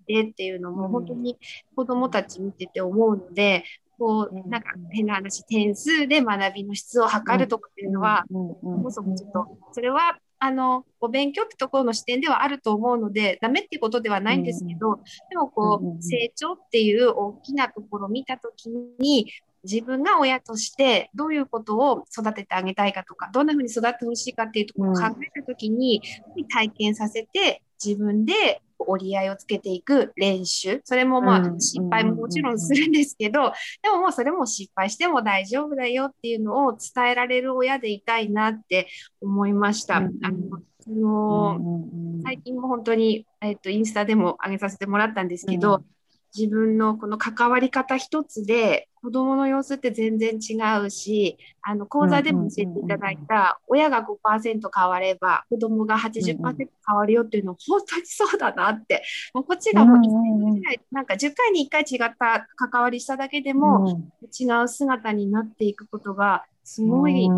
[0.06, 1.38] でっていうのも本当に
[1.76, 3.64] 子どもたち見てて思うので、
[3.98, 14.98] こう、なんか変な話、点数で学びの質を測るとかっていうのは、もそもちょっと、それは、あの、お勉強ってところの視点ではあると思うので、ダメってことではないんですけど、
[15.30, 19.28] でもこう、成長っていう大きなところを見たときに、
[19.64, 26.02] 自分が親としてどういうことを育ててあげたいかとか、どんなふうに育ってほしいかっていうところを考えたときに、
[26.52, 30.80] 体験させて、自分で折り合いをつけていく練習。
[30.84, 38.88] それもまあ失敗ももちろんするんですけど、でももうそれも失敗しても大丈夫だよっていうのを伝えられる親でいたいなって
[39.20, 39.96] 思いました。
[39.96, 40.10] あの
[40.80, 41.60] その
[42.24, 45.84] 最近も本当に、えっと、インスタでも上げさせてもらったんですけど、
[46.36, 56.36] 自分のこの関わり方一つで子供の様子って全然違うし、あの講座でも教えていただいた親が5%変われば子供が80%
[56.86, 59.02] 変わるよっていうの本当にそうだなって、
[59.34, 64.00] もうこっちがもう1回なんか10回に1回違った関わりしただけでも
[64.38, 67.28] 違う姿になっていくことがすごい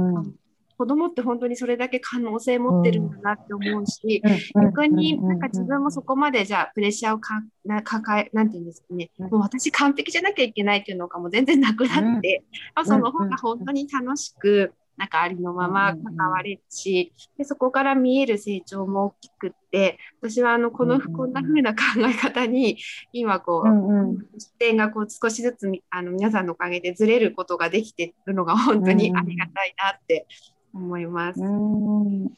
[0.76, 4.22] 子供って本当にそれだけ可能性持ってるんだなって思うし、
[4.54, 22.78] 逆になんか自分もそこまでじゃあプレッシャーをかな抱え、なんていうんですかね、もう私完璧じゃなきゃいけないっていうのがもう全然なくなって、あその方が本当に楽しく、なんかありのまま関われるし、でそこから見える成長も大きくって、私はあのこの、こんな風な考え方に、
[23.12, 30.26] 今こう、うんうん、視点がこう少しずつあの皆さんのおかげでずれることができてるのが本当にありがたいなって
[30.74, 31.40] 思います。
[31.40, 32.28] うん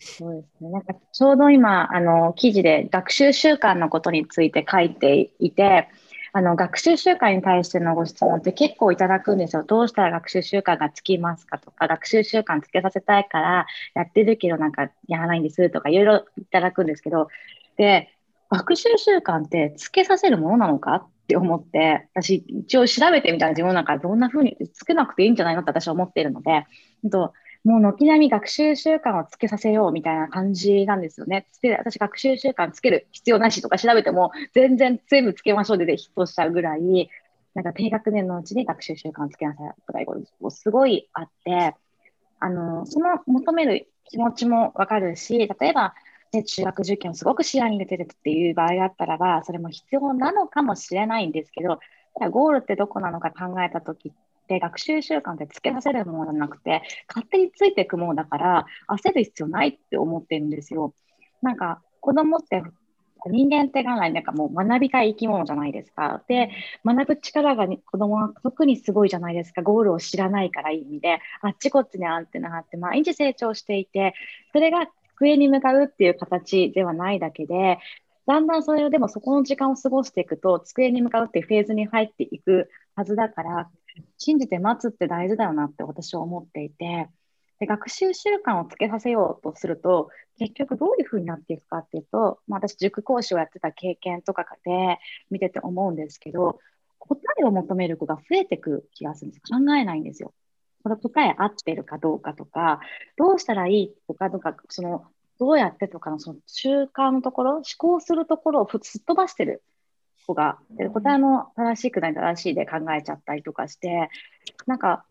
[0.00, 0.70] そうですね。
[0.70, 5.88] なんかちょうど今、あの、記事で学習習慣のことについて書いていて、
[6.32, 9.64] あの、学習習慣に対してのご質問って結構いただくんですよ。
[9.64, 17.28] どうしたら学習習慣がつきますかとか、学習習慣つけさせたいからやってるけどなんかやらないんですとかいろいろいただくんですけど、
[17.76, 18.10] で、
[18.50, 26.64] 学習習慣ってつけさせるものなのかっって思って、私一応調べてみたら自分の中どんな風につけなくていいんじゃないのって私は思っているので、
[27.10, 31.46] ともう軒並み学習習慣をつけさせようみたいな感じなんですよね。
[31.60, 37.10] で私、学習習慣つける必要なしとか調べても、全然全部つけましょうでヒットしちゃうぐらい、
[37.52, 41.74] なんか低学年のうちに学習習慣をつけなさいとかいうことすごいあって、
[42.40, 45.94] あの、その求める気持ちもわかるし、例えば、
[46.32, 51.80] ね、中学受験をすごく視野に入れてるっていう場合だったらば、それも必要なのかもしれないんですけど、
[52.30, 54.12] ゴールってどこなのか考えたときっ
[54.48, 60.94] て学習習慣ってつけさせるものじゃなくて、勝手についていくものだから、焦る必要ないって思ってるんですよ。
[61.42, 62.62] なんか、子供って
[63.26, 66.22] 人間って元来なんかもう学びたい生き物じゃないですか。
[66.28, 66.50] で、
[66.84, 69.62] 学ぶ力が子供は特にすごいじゃないですか。
[69.62, 74.14] ゴールを知らないからいい意味で、あっちこっちにあってなって毎日成長していて、
[74.52, 74.86] それが
[75.18, 77.78] 机に向かうっていう形ではないだけで、
[78.26, 83.70] だんだんそれをでもそこの時間を過ごしていくと、机に向かうっていうフェーズに入っていくはずだから、
[84.18, 87.08] 信じて待つって大事だよなって私は思っていて、
[87.58, 94.98] で学習習慣をつけさせようとすると、結局どういうふうになっていくかっていうと、まあ、私、塾講師をやってた経験とかで
[95.30, 96.60] 見てて思うんですけど、
[96.98, 99.42] 答えを求める子が増えてく気がするんです。
[99.50, 100.32] 考えないんですよ。
[100.82, 102.80] この答え合ってるかどうかとか、
[103.16, 105.06] どうしたらいいとか、とか、その、
[105.38, 109.62] どうやってとかのその習慣のところ、思考するところをすっ飛ばしてる
[110.26, 114.10] 子が、で答えも正しくない正しいで考えちゃったりとかして、
[114.66, 115.04] なんか、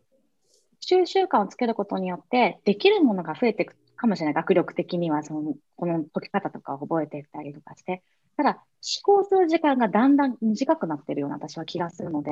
[0.79, 4.33] 習習慣をつけることによって、できるものが増えていくかもしれない。
[4.35, 8.03] 学力的には、その、この解き方とかを覚えていったりとかして。
[8.37, 8.63] ただ、
[9.05, 12.31] 思考する時間がだんだん短くなってるような私は気がするので、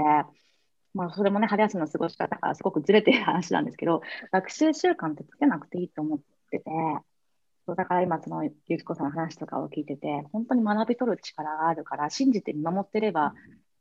[0.96, 6.64] まあ、それもね、春休みの過ごし方がすごくずれてる話なんですけど、 学習習慣ってつけなくていいと思ってて、
[7.66, 13.36] そうだから今、その、ゆきこさんの話とかを聞いてて、本当に学び取る力があるから、信じて見守ってれば、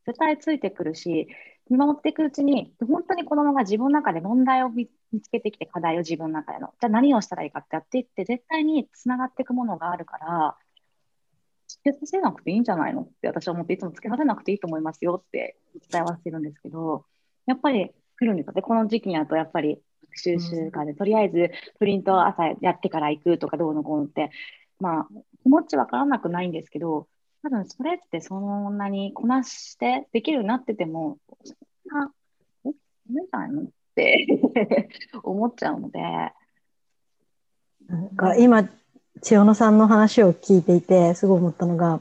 [0.07, 1.29] 絶対ついてくるし、
[1.71, 4.89] 見守っていくうちに、本当に子供が自分の中で問題を見
[5.23, 6.75] つけてきて、課題を自分の中での。
[6.81, 10.57] じゃあ何をしたらいいかってやっていって、絶対につながっていくものがあるから、
[11.85, 15.57] けさせなくていいんじゃないのって私は思って、いつもつけさせなくていいと思いますよって
[15.91, 17.05] 伝えはしてるんですけど、
[17.47, 18.53] やっぱり来るんですよ。
[18.55, 24.31] で、この時期になると、やっぱり学習習慣で、とりあえずプリント朝やってから行くとかどうのこうのって、
[24.81, 25.09] まあ、
[25.43, 27.09] 気持ちわからなくないんですけど、
[27.43, 32.11] 多分それってそんなにこなしてできるようになってても、そんな、
[32.65, 32.73] え、ダ
[33.13, 34.27] メじゃないのって
[35.23, 36.01] 思っちゃうので。
[36.01, 36.33] な
[38.01, 38.67] んか今、
[39.25, 42.01] 千代野さんの話を聞いていて、すごい思ったのが、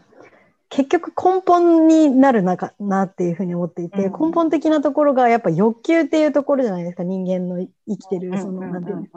[0.69, 9.09] 結局根本になるなかなっていうふうに思っていて、うん、根本的なところがやっぱ欲求っていうところじゃないですか人間の生きてるそのなんていう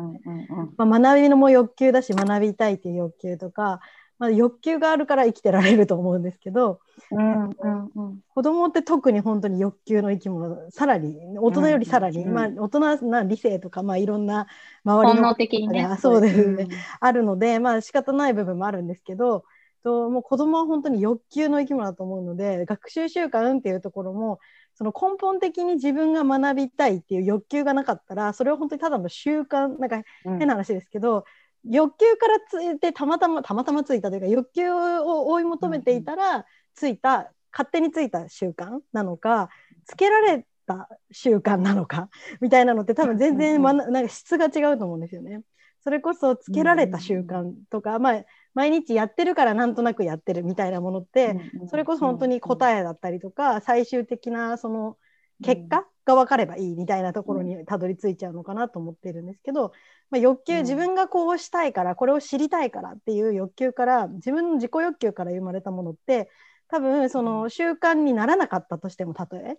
[0.77, 3.81] ま学びのも欲求だし学びたいっていう欲求とか、
[4.19, 14.47] まあ、欲求があるから生きてられると思うんですけど、うんうんうん、子供って特に本当に欲求の生き物さらに大人よりさらに、うんうん、まあ、大人な理性とか、まあ、いろんな
[14.85, 15.89] 周りの的にね。
[16.01, 19.45] そうですね、うん、あるので、まあ仕方ない部分もあるんですけど
[19.87, 24.41] ともう子供は本当に欲求の生き物だと思うので学習習慣っていうところも
[24.75, 31.23] その根本的に自分が学びたいっていう欲求がなかったらそれは本当にただの習慣なんか変な話ですけど、うん、
[31.69, 39.49] 欲求からついてたまたまたまたまついたというか欲求を追い求めていたらついた、勝手についた習慣なのか
[39.87, 45.43] つけられた習慣なのか みたいなのって多分全然、ま、なんか質が違うと思うんですよね。
[45.81, 48.25] それこそつけられた習慣とか、まあ
[48.55, 54.97] 毎日やってるからなんとなくやってるみたいなものって、それこそ本当に答えだったりとか、最終的なその
[55.45, 59.73] 結果が分かればいいみたいなところにたどり着いちゃうのかなと思ってるんですけど、
[60.11, 66.31] まあ、欲求自分がこうしたいからこれを知りたいからっていう欲求から自分の自己欲求から生まれたものって
[66.69, 69.59] 多分その習慣にならなかったとしても例え。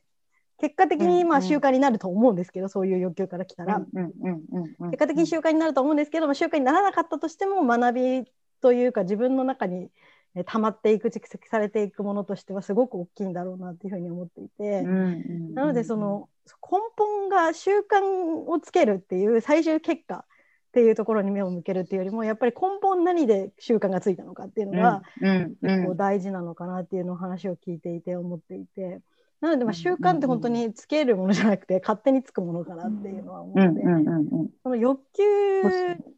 [0.59, 3.79] 結果的にまあ習慣になると思うんですけど、そういう欲求から来たら、
[4.89, 8.23] 結果的に習慣になると思うんですけども習慣にならなかったとしても学び
[8.59, 9.91] というか自分の中に
[10.43, 20.21] 溜まっていく蓄積されていくものとしてはすごく大きいんだろうなっていうふうに思っていて、なのでその根本が習慣をつけるっていう最終結果っ
[20.71, 25.01] ていうところに目を向けるっていうよりもやっぱり根本何で習慣がついたのかっていうのが
[25.61, 29.01] 結構大事なのかなっていうのを話を聞いていて思っていて。
[29.39, 33.81] なのでまあ習慣って本当につけるものじゃなくて勝手につくものかなっていうのは思って、
[34.63, 35.61] その欲求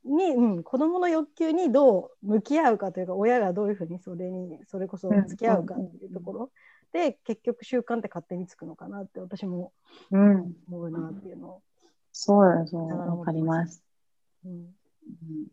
[0.06, 6.52] に、うん、子どもの欲求にどう向き合うかというか親がどういうふうにそれにそれこそ付き合うかっていうところ
[6.94, 9.74] で結局習慣って勝手につくのかなって私も
[10.12, 11.62] 思うなっていうのを、
[12.12, 12.76] そうです。
[12.76, 13.84] ねわかります。
[14.46, 14.70] うん。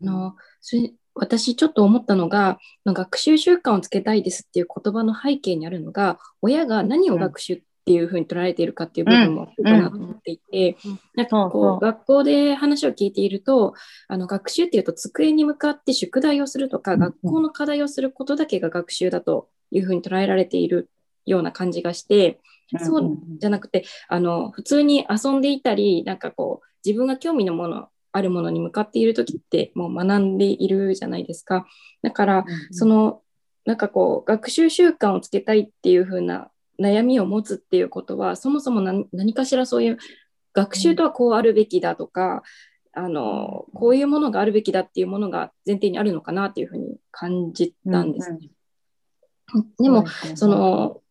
[0.01, 10.75] のそれ私ちょっと思ったのが学習習慣をつけたいですっていう言葉の背景にあるのが親が何を学習っていうふうに捉えているかっていう部分もあるかなと思っていて、
[11.15, 13.75] なんかこう学校で話を聞いていると
[14.09, 20.89] あの学習っていうと机に向かって宿題をするとか、学校の課題をすることだけが学習だというふうに捉えられている
[21.25, 22.41] ような感じがして、
[22.77, 27.87] そうじゃなくてあの普通に遊んでいたりなんかこう自分が興味のもの
[28.17, 31.65] あるものに向かっている時ってもう学んでいるじゃないですか。
[32.01, 33.21] だから、その
[33.65, 36.49] なんかこう学習習慣をつけたいっていう風な
[36.79, 39.97] 悩みを持つっていうことはそもそも何かしらそういう
[40.53, 42.43] 学習とはこうあるべきだとか、
[42.93, 48.39] あのこういうものがあるべきだっていうものが前提にあるのかなっていうふうに感じたんですね。
[49.53, 50.05] うんうん、でも、
[50.35, 51.01] その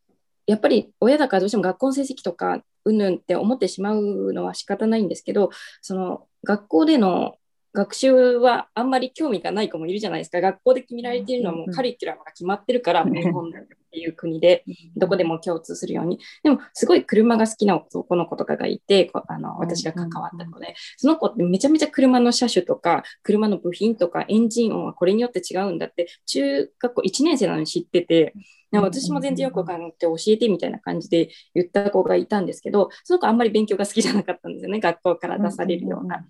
[0.46, 5.50] やっぱり親だからどうしても学校の成績とかうんぬんって思ってしまうのは仕方ないんですけど
[5.82, 7.34] その学校での
[7.74, 10.40] 学習はあんまり興味がない子もいるじゃないですか。
[10.40, 13.58] 学校で決められているのはもうカリキュラムが決まってるから、日本で
[13.96, 14.62] っていう国で、
[14.94, 16.18] どこでも共通するように。
[16.42, 28.34] でも、すごい車が好きな男の子とかがいて、あの私が関わったので、その子ってめちゃめちゃ車の車種とか、車の部品とか、エンジン音はこれによって違うんだって、中学校1年生なのに知ってて、
[28.72, 36.26] 私も全然よくわかんなくて教えてみたいな感じで言った子がいたんですけど、その子あんまり勉強が好きじゃなかったんですよね、学校から出されるような。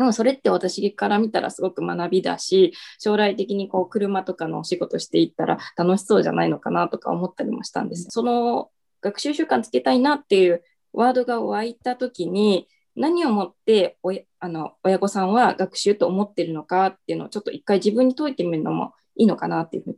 [0.00, 8.06] でもそれって私から見たらすごく学びだし、将来的にこう車とかのお仕事していったら楽しそうじゃないのかなとか思ったりもしたんです。
[8.08, 8.70] その
[9.02, 19.96] 学習習慣つけたいなっていうワードが湧いた時に、何をもって親あの親御さんは学習と思ってるのかっていうのをちょっと一回自分に解いてみるのもいいのかなっていうふうに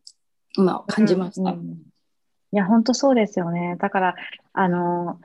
[0.57, 1.53] 今感じました。
[1.53, 1.77] うんうん、い
[2.51, 3.77] や、本当そうですよね。
[3.79, 4.15] だから、
[4.53, 5.21] あの、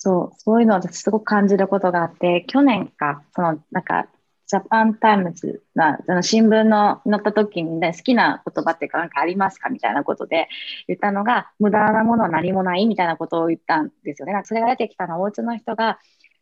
[0.00, 4.06] そう、そういうのを私すごく感じることがあって、去年か、その、なんか、
[4.46, 10.48] ジャパンタイムズな、あの新聞の載った時に、ね、好きな言葉っていうか何かありますかみたいなことで
[10.86, 14.40] 言ったのが、無駄なものは何もないみたいなことを言ったんですよね。
[14.44, 15.98] それが出てきたのは、お家の人が、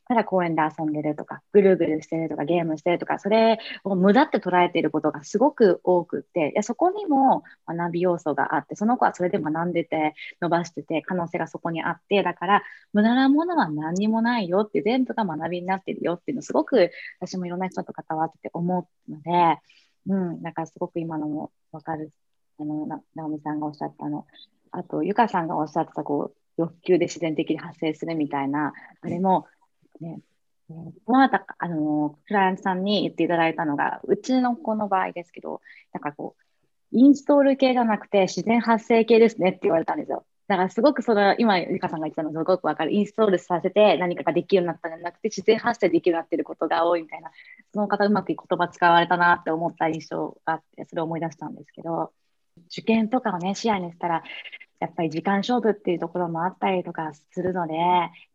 [0.09, 16.90] ただ公園で遊んでるとか、ぐるぐるしてるとか、ゲームしてるとか、それを無駄って捉えていることがすごく多くて、いやそこにも学び要素があって、その子はそれで学んでて、伸ばしてて、可能性がそこにあって、だから、無駄なものは何にもないよって、全部が学びになってるよっていうのすごく
[17.20, 19.61] 私もいろんな人と関わってて思うので、
[20.09, 22.12] うん、なんかすごく今のもわかる、
[22.59, 24.26] あの、な、直美さんがおっしゃったの、
[24.70, 29.46] あと、ゆかさんがおっしゃってた、こう、欲求で自然的に発生するみたいな、あれも、
[30.01, 30.20] ね、
[30.68, 35.61] この後、あの、クライアントさんに言っていただいたのが、うちの子の場合ですけど、
[35.92, 36.42] なんかこう、
[36.92, 40.24] インストール系じゃなくて自然発生系ですねって言われたんですよ。
[40.49, 42.92] だからすごくその、今、ゆかさんが言ってたのすごくわかる。
[42.92, 47.30] インストールさせて何かができるようになったんじゃなくて、自然発生できるようになってることが多いみたいな、
[47.72, 52.12] その方うまく言葉使われたなって思った印象があって、それを思い出したんですけど、
[52.70, 54.22] 受験とかをね、視野にしたら、
[54.80, 57.74] やっぱり時間勝負っていうところもあったりとかするので、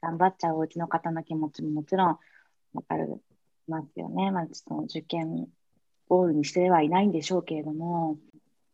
[0.02, 2.08] 頑張っちゃうおうちの方の気持ちももちろん
[2.74, 3.22] わかる
[3.68, 4.32] ますよね。
[4.32, 5.48] まあ、その受験
[6.08, 8.18] ゴールにしてはいないんでしょうけれども。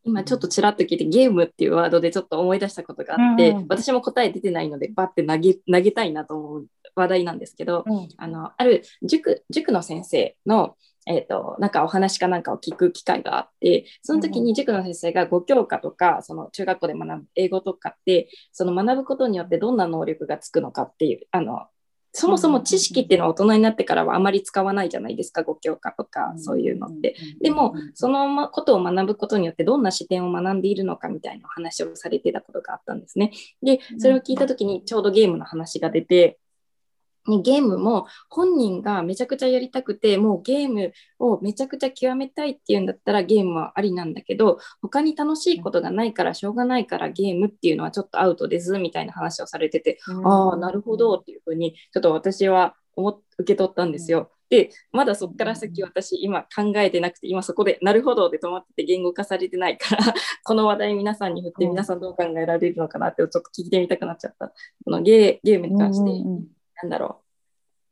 [0.04, 10.78] 今ちょっとちらっと聞いてゲームっていうワードでちょっと思い出したことがあって、うんうん、私も答え出てないのでバッて投げ投げたいなと思う話題なんですけど、うん、あのある塾塾の先生の
[11.08, 21.68] えーと、なんかお話かなんかを聞く機会があってその時に塾の先生が5教科とかその中学校で学ぶ英語とかってその学ぶことによってどんな能力がつくのかっていうあの
[22.20, 27.16] そもそも知識っていうのは大人になってからはあまり使わないじゃないですか、5教科とかそういうのって。
[27.42, 33.34] でも、そのことを学ぶことによってどんな視点を学んでいるのかみたいなお話をされてたことがあったんですね。
[33.62, 36.40] で、それを聞いた時にちょうどゲームの話が出て、
[37.28, 54.32] ゲームも本人がめちゃくちゃやりたくてもうゲームをめちゃくちゃ極めたいっていうんだったらゲームはありなんだけど他に楽しいことがないからしょうがないからゲームっていうのはちょっとアウトですみたいな話をされてて、うん、ああなるほどっていうふうにちょっと私は思受け取ったんですよ。
[54.50, 60.14] でまだそこから先私今考えてなくて今そこでなるほどで止まってて言語化されてないから
[60.46, 64.48] この話題皆さんに振って皆さんどう考えられるのかなってちょっと聞いてみたくなっちゃった
[64.86, 66.12] このゲームに関して。
[66.12, 67.22] うんうんなんだろ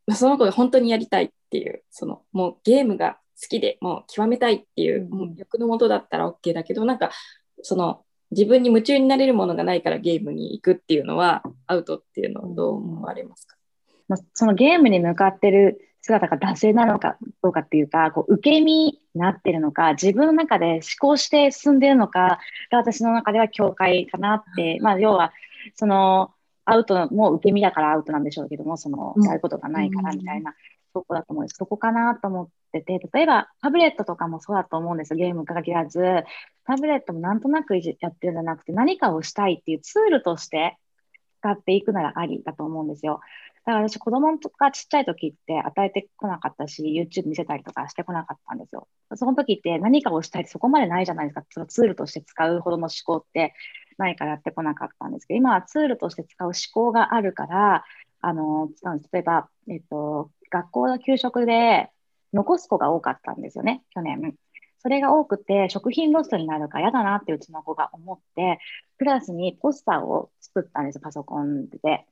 [0.08, 7.12] う、その子が本当にやりたいっていう、そのもうゲームが好きでもう極めたいっていう、うん、欲のもとだったら OK だけど、なんか
[7.62, 13.56] その自分に夢中になれるものがないからゲームに行くっていうのはアウトっていうのはどう思われますか、
[14.08, 22.40] まあ、そのゲームに向かってる姿が惰性なのかどうかっていうか、こう受け身になってるのか、自分の中で思考して進んでるのか
[22.72, 25.34] が私の中では境界かなって、まあ要は
[25.74, 26.32] その
[26.66, 30.54] アウトも受け身だからアウトなんでしょうけども、その、やることがないからみたいな、
[30.94, 31.58] そこだと思うんです。
[31.58, 35.18] そこかなと思ってて、例えばタブレットとかもそうだと思うんですよ。
[35.18, 36.02] ゲームに限らず、
[36.66, 40.78] タブレットもなんとなくやってるんじゃなくて、何かをしたいっていうツールとして
[41.42, 43.22] 使っていくならありだと思うんですよ。
[43.66, 48.88] だから私、子供とかちっちゃい時って与えてこなかったし、YouTube 見せたりとかしてこなかったんですよ。
[49.16, 51.44] その時って何かをしたいってそこまでないじゃないですか。
[51.50, 53.56] そのツールとして使うほどの思考って
[53.98, 57.84] ないからやってこなかったんですけど、今はツールとして使う思考があるから、
[58.22, 58.70] あの、
[59.12, 61.90] 例えば、えっと、学校の給食で
[62.34, 64.36] 残す子が多かったんですよね、去年。
[64.78, 68.60] それが多くて、食品ロストになるから嫌だなってうちの子が思って、
[69.00, 72.06] クラスにポスターを作ったんですよパソコンで。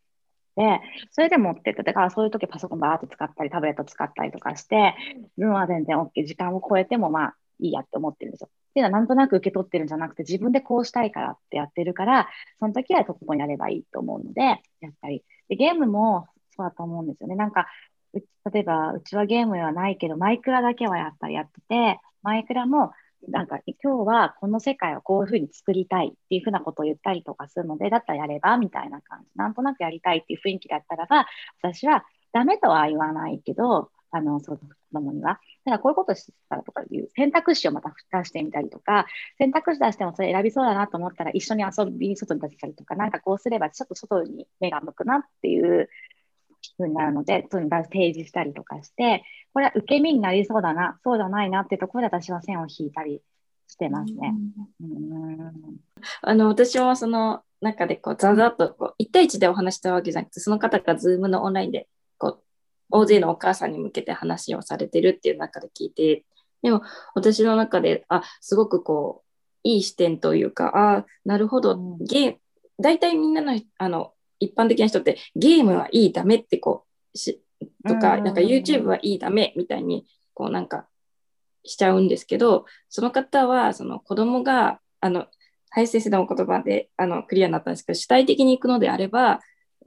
[0.55, 0.81] で、
[1.11, 4.95] それで持ってって、だからそういう時パソコンバーって使ったり、タブレット使ったりとかして、
[5.37, 8.49] 自分は全然 OK、時間を超えてもまあいいやって思ってるんですよ。
[8.51, 12.29] っていうのはなんとなく受け取ってるんじゃなくて、自分でこうしたいからってやってるから、
[12.59, 15.23] その時はそこにやればいいと思うので、やっぱり。
[15.49, 17.35] でゲームもそうだと思うんですよね。
[17.35, 17.67] なんか、
[18.13, 22.91] 例えば、うちはゲームではないけど、マイクラだけはやっぱりやってて、マイクラも
[23.27, 31.27] なんか今日はこの世界をこういうふうに作りたいっていうふうなことを言ったりとかするので、だったらやればみたいな感じ、なんとなくやりたいっていう雰囲気だったらば、
[31.61, 35.39] 私はダメとは言わないけど、あの、その子供には。
[35.65, 39.07] だからこういうことしてたらとかいう選択肢をまた出してみたりとか、
[39.37, 45.89] 選択肢出してもそれ選びそうだなと思ったら一緒に遊びに外に出したりとか、なんかこうすればちょっと外に目が向くなっていう
[46.77, 53.21] ふうになるので、そういうの提示したりとかして、これは受け身になりそうだな、そうじゃないなっていうところで私は線を引いたり
[53.67, 54.33] してますね。
[56.21, 62.43] あの私もその中でこうざざっとこう1対1でお話したわけじゃなくて、その方が Zoom のオンラインでこう
[62.89, 66.25] 大勢のお母さんに向けて話をされてるっていう中で聞いて、
[66.61, 66.81] でも
[67.13, 69.27] 私の中で、あ、すごくこう、
[69.63, 72.35] いい視点というか、あ、なるほど、ゲー
[72.79, 74.13] 大体みんなの、あの、
[74.43, 77.41] 一般的な人ってゲームはいい、ダメってこう、し
[77.87, 80.87] とか、なんか YouTube はいい、ダメみたいに、こうなんか
[81.63, 85.27] しちゃうんですけど、その方は、その子供が、あの、
[85.73, 89.39] 林先生の言葉であのクリアになったんですけど、主体的に行くのであれば、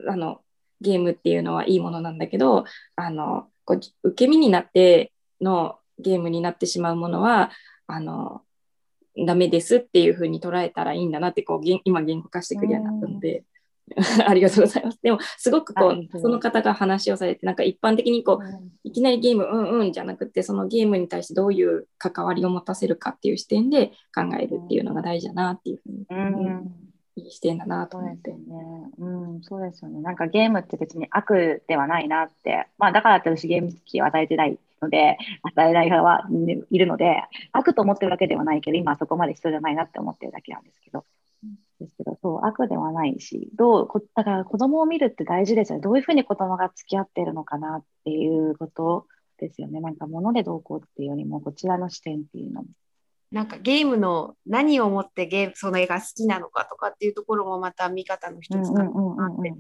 [0.09, 0.40] あの
[0.80, 2.64] ゲームっていうのはいいものなんだけど、
[2.96, 7.50] あのこう受け身になってのゲームになってしまうものは、
[7.86, 8.42] あの
[9.26, 13.44] ダメですっていうふうに捉えたらいいんだなってこう今言語化してくるようになったので、
[14.26, 15.01] ありがとうございます。
[15.03, 26.72] でも、すごくこう、その方が話をされて、なんか一般的にこう、いきなりゲーム、うんうんじゃなくて、そのゲームに対してどういう関わりを持たせるかっていう視点で考えるっていうのが大事だなっていうふうに、うん
[27.18, 28.30] いい視点だなと思って。
[28.30, 28.91] そうですね。
[28.99, 29.07] う
[29.39, 30.01] ん、そうですよね。
[30.03, 36.28] なんかゲームって別に悪ではないなって、まあだから私ゲーム好きを与えてないので、与えない側は
[36.70, 37.22] いるので、
[37.53, 41.05] 悪と思ってるわけではないけど、今はそこまで必要じゃないなって思ってるだけなんですけど、
[41.78, 45.82] ですけど、そう、悪ではないし、どう、だから子供を見るって大事ですよね。
[45.82, 49.06] どういうふうに子供が付き合ってるのかなっていうこと
[49.38, 49.80] ですよね。
[49.80, 52.68] なんか物でどうこうっていうよりも、こちらの視点っていうのも。
[53.32, 59.54] なんかゲームの何をもってゲームその絵が好きなのかとかっていうところもまた見方の一つかなって、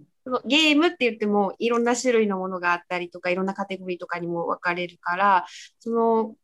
[0.46, 5.46] ゲームって言ってもいろんな種類のものがあったりとかいろんなカテゴリーとかにも分かれるから
[5.80, 6.34] その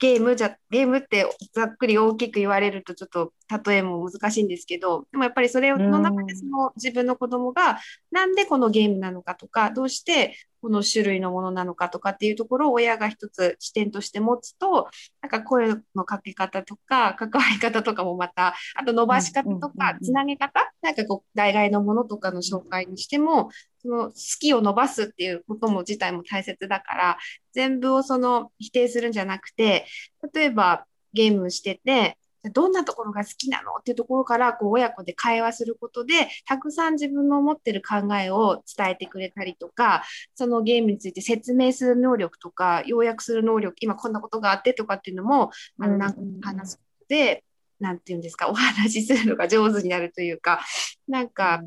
[0.00, 3.32] ゲームじゃ、ゲームってざっくり大きく言われるとちょっと
[3.64, 7.78] 例えも難しいんですけど、でもやっぱりそれの中でその自分の子供が
[8.10, 14.88] なんでこのゲームなのかとか、どうしてこの種類のものなのかとかっていうところを親が一つ視点として持つと、
[15.22, 23.50] なんか声のかけ方とか、関わり方とかもまた、あと伸ばし方とか、つなげ方、なんかこう、代替のものとかの紹介にしても、
[23.82, 27.18] その好きを伸ばすっていうことも自体も大切だから、
[27.52, 29.86] 全部をその否定するんじゃなくて、
[30.34, 32.18] 例えばゲームしてて、
[32.48, 47.44] どんなところが好きなのっていうところからこう親子で会話することでたくさん自分の持ってる考えを伝えてくれたりとかそのゲームについて説明する能力とか要約する能力今こんなことがあってとかっていうのも、あのなんか話すで
[47.80, 50.60] 何て言うんですかお話しするのが 上手になるというか
[51.08, 51.62] なんか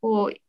[0.00, 0.40] こう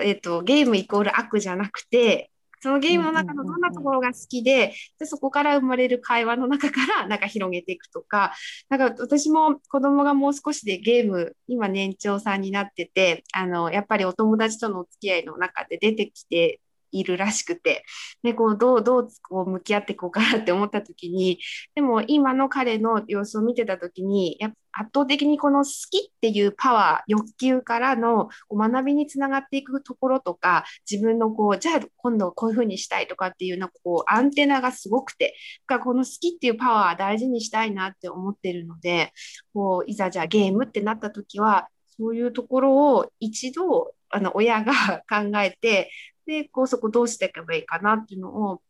[0.00, 2.30] えっ、ー、と、ゲームイコール悪じゃなくて、
[2.66, 8.34] そのゲームの中のどんなところが好きで、でそこから生まれる会話の中からなんか広げていくとか、
[8.68, 16.60] なんか私も子供がもう少しでゲーム、今年長さんになってて、あの、やっぱりお友達とのお付き合いの中で出てきて
[16.98, 17.84] いるらしくて、
[18.22, 21.38] でこうどうどうこう向き合っていこうかなって思った時に
[21.74, 35.34] でも今の彼の様子を見てた時にやっぱ圧倒的にこの好きっていうパワー欲求からの学びにつながっていくところとか自分のこうじゃあ今度こういうふうにしたいとかっていうなんかこうアンテナがすごくて
[35.82, 39.12] この好きっていうパワー大事にしたいなって思ってるので
[39.54, 41.68] こういざじゃあゲームってなった時は
[41.98, 44.72] そういうところを一度あの親が
[45.08, 45.90] 考えて
[46.26, 48.62] で、こうそこどうしていけばいいかなっていうのを考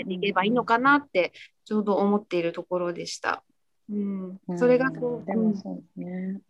[0.00, 1.32] えていけばいいのかなって
[1.64, 3.44] ちょうど思っているところでした。
[3.88, 5.32] うん、それがこう、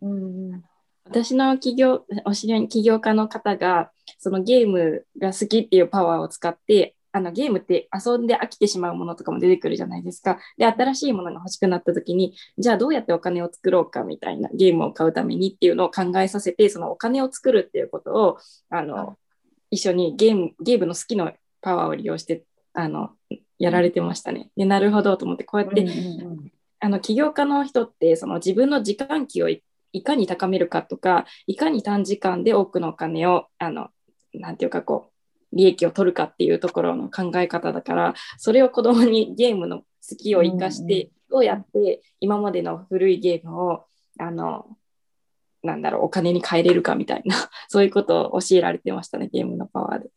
[0.01, 0.63] うん、
[1.05, 10.39] 私の企業、お知り合い起業家の方が、そのゲームが好きっていうパワーを使って、あのゲームって遊んで飽きてしまうものとかも出てくるじゃないですか。
[10.57, 18.37] で、新しいものが欲しくなった時に、じゃあどうやってお金を作ろうかみたいなゲームを買うためにっていうのを考えさせて、そのお金を作るっていうことを、
[18.69, 19.17] あの、
[19.69, 22.43] 一緒にゲームゲームの好きのパワーを利用して
[22.73, 23.11] あの
[23.59, 24.49] やられてましたね。
[24.55, 25.85] でなるほどと思ってこうやって、
[26.79, 29.61] あの起業家の人ってその自分の時間給をい
[30.03, 33.89] かに高めるかとかいかに短時間で多くのお金をあの
[34.33, 43.85] なんていうかこう利益を取るかっていうところの考え方だからそれを子供にゲームの好きを生かして、どうやって今までの古いゲームを
[44.19, 44.65] あの
[45.67, 47.35] なんだろう、お金に換えれるかみたいな、
[47.69, 50.09] そういうことを教えられてましたね、ゲームのパワーで。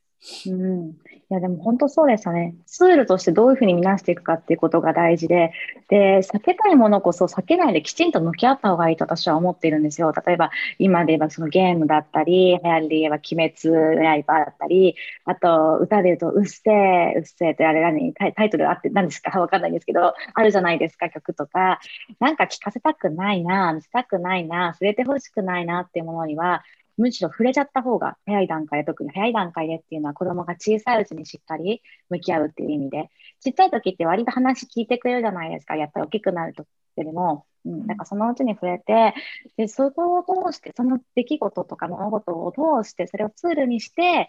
[0.47, 0.95] うん、い
[1.31, 2.55] や、でも本当そうですよね。
[2.67, 5.53] ツールとしてどういうふうに見なしていくかっていうことが大事で、
[5.89, 10.13] で、避けたいものこそ避けないできちんと向き合った方がいいと私は思っているんですよ。
[10.27, 14.95] 例えば、今で言えばそのゲームだったり、流行りで言えば鬼滅の刃だったり、
[15.25, 18.13] あと、歌で言うと、うっせー、うっせーってあれ何？
[18.13, 19.41] タイタイトルあって何ですか？
[19.41, 21.81] わかんないんですけど、あるじゃないですか、曲とか。
[22.19, 26.63] なんか聞かせたくないな、見せたくないな、触れてほしくないなっていうものには、
[27.01, 35.77] むしろ触れちゃった方が早い段階で、特に早い段階でっていうのは子供が小さいうちにしっかり向き合うっていう意味で、ちっちゃい時って割と話聞いてくれるじゃないですか。
[35.77, 39.15] やっぱり大きくなるとよりも、うん、だかそのうちに触れて、
[39.57, 44.29] で、そこを通して、その出来事とか物事を通して、それをツールにして、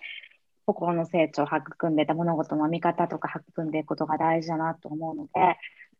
[0.66, 5.58] 心の成長を育んでた物事の見方とか育んでいくことが大事だなと思うので、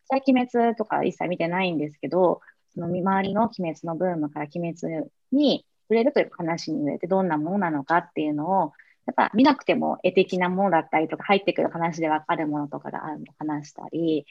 [0.10, 2.42] 最近鬼滅とか一切見てないんですけど、
[2.74, 8.72] その見回りの鬼滅のブームから鬼滅に触れるというか話に触れてどんなものなのかっていうのを、
[9.06, 14.26] やっぱ見なくても絵的なものだったりとか、入ってくる話でわかるものとかがあるの話したり、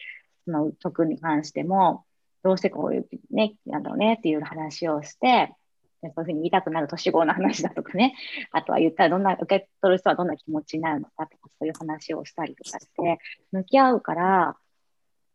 [0.46, 2.06] その曲に関しても、
[2.42, 5.54] どうしてこういうね、なんだろうねっていう話をして、
[6.00, 8.14] そういうふうに言いたくなる年号の話だとかね、
[8.52, 13.18] あとは言ったらどんな、受け取る人はどんな気持ちになるのかとか、そういう話をしたりとかして、
[13.52, 14.56] 向き合うから、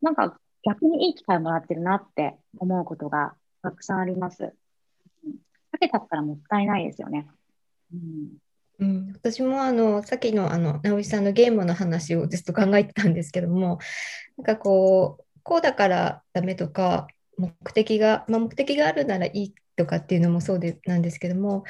[0.02, 4.56] なんか逆にいい機会をもらってるなって思うことがたくさんあります。
[5.78, 7.28] かけたらもったいないですよね。
[7.94, 8.46] うん。
[8.78, 13.80] うん、私もあのさっきのあの直井さんのゲームの話をずっと考えてたんですけども
[14.38, 17.08] なんかこうこうだからダメとか
[17.38, 21.64] 目的が、まあ、目的があるならいいとかっていうのもそうでなんですけども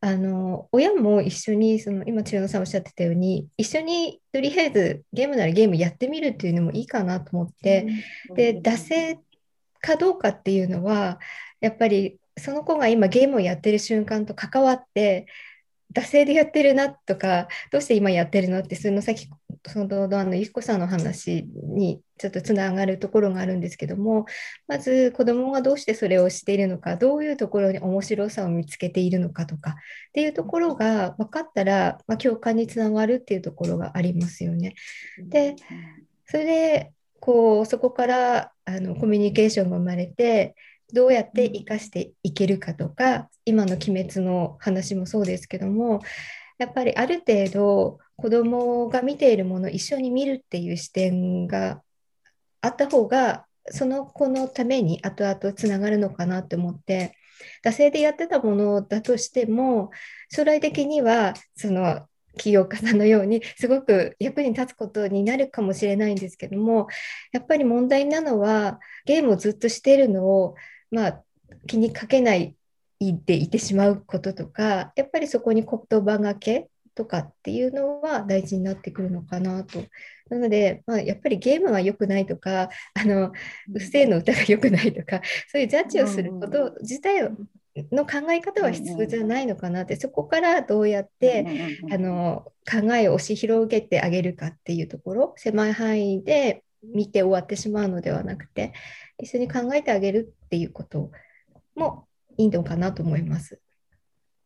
[0.00, 7.86] あの親も一緒にその今千代野さんおっしゃってたように一緒にとりあえずゲームならゲームやってみるっていうのもいいかなと思って、
[8.34, 9.20] で惰性
[9.80, 11.20] かどうかっていうのは
[11.60, 15.26] やっぱりその子が今ゲームをやってる瞬間と関わって
[15.92, 19.28] 惰性でやってるなとかどうして今やってるのってその先
[19.66, 24.26] そのあのゆきこさんの話にちょっとつながるところがあるんですけども
[24.66, 29.74] まず子どもがどうしてそれをしているのかどういうところに面白さを見つけているのかとかっ
[30.12, 34.74] ていうところが分かったら、まあ、共感につながるっていうところがありますよね。
[35.28, 35.54] で
[36.26, 40.56] それでこうそこからあのコミュニケーションが生まれて
[40.92, 46.00] どうやって生かしていけるかとか今の「鬼滅」の話もそうですけども
[46.58, 51.82] やっぱりある程度子どもが見ているものを一緒に見るっていう視点が
[52.60, 57.16] あった方がその子のために後々つながるのかなって思って
[57.64, 59.90] 惰性でやってたものだとしても
[60.30, 62.06] 将来的にはその
[62.38, 66.88] 起業家さんのようにすごく役に立つことになるかもしれないんですけども
[67.32, 70.54] やっぱり問題なのはゲームをずっとしているのを
[70.92, 71.22] まあ、
[71.66, 72.54] 気にかけない
[73.00, 79.82] でいてしまうこととかやっぱりそこに言葉がけとかっていうのは大事になってくるのかなと。
[80.28, 83.32] なので、まあ、やっぱりゲームは良くないとか、あの
[83.72, 87.22] うっせぇの歌が良くないとか、そういうジャッジをすること自体
[87.90, 91.46] の考え方は必要じゃないのかなって、そこからどうやって
[91.90, 98.72] あの考えを押し広げてあげるかっていうところ、狭い範囲で見て終わってしまうのではなくて、
[99.18, 101.10] 一緒に考えてあげるっていうこと
[101.74, 102.06] も
[102.36, 103.60] いいのかなと思います。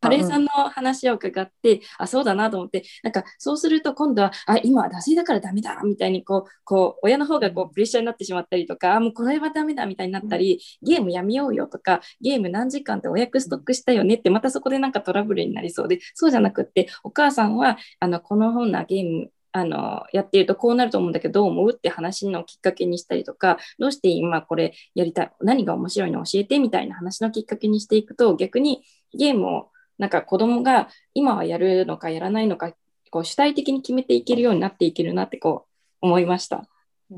[0.01, 28.83] カレーさんの話を伺って、あ、そうだなと思って、なんかそうすると今度は、あ、今は惰性だからダメだみたいにこう、こう親の方がこうプレッシャーになってしまったりとか、あ、もうこれはダメだみたいになったり、ゲームやめようよとか、ゲーム何時間でお約ストックしたよねって、またそこでなんかトラブルになりそうで、そうじゃなくって、お母さんは、あの、この本なゲームあのやっているとこうなると思うんだけどどう思うって話のきっかけにしたりとかどうして今これやりたい何が面白いの教えてみたいな話のきっかけにしていくと逆に
[29.15, 32.75] ゲームをなんか子供が今はやるのかやらないのか
[33.11, 35.65] こう主体的に決めていけるようになっていけるなってこ
[36.03, 36.69] う思いました。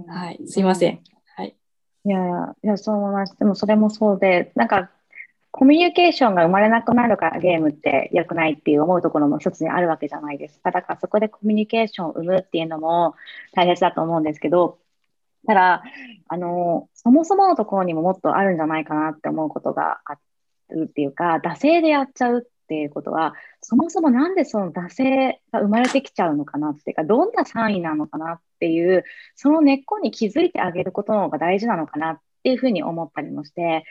[0.06, 1.00] はい、すいません。
[1.34, 1.56] はい。
[2.04, 2.18] いや
[2.62, 3.36] いや、そう思います。
[3.36, 4.90] でもそれもそうで、なんか
[5.50, 10.70] コミュニケーションが生まれなくなるからゲームって良くないっていう思うところも一つにあるわけじゃないですか。
[10.70, 13.14] だからそこでコミュニケーションを生むっていうのも
[13.54, 14.78] 大切だと思うんですけど、
[15.46, 15.82] ただ、
[16.28, 20.18] あの、そもそものところにももっとあるんじゃないかなって思うことがあ
[20.68, 29.04] るっていうか、惰性でやっちゃうっていうことは、そもそもなんでその惰性が生まれてきちゃうのかなっていうか、どんなサインなのかなっていう、
[29.36, 33.84] その根っこに気づいてあげることの方が大事なのかなっていうふうに思ったりもして、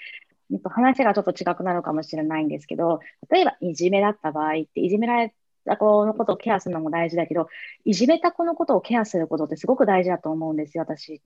[0.64, 5.34] 話がちょっと違くなるかもしれないんですけど、例えばいじめだった場合って、いじめられ
[5.66, 7.48] た子のことをケアするのも大事だけど、
[7.86, 11.22] いじめた子のことをケアすることってすごく大事だと思うんですよ、私。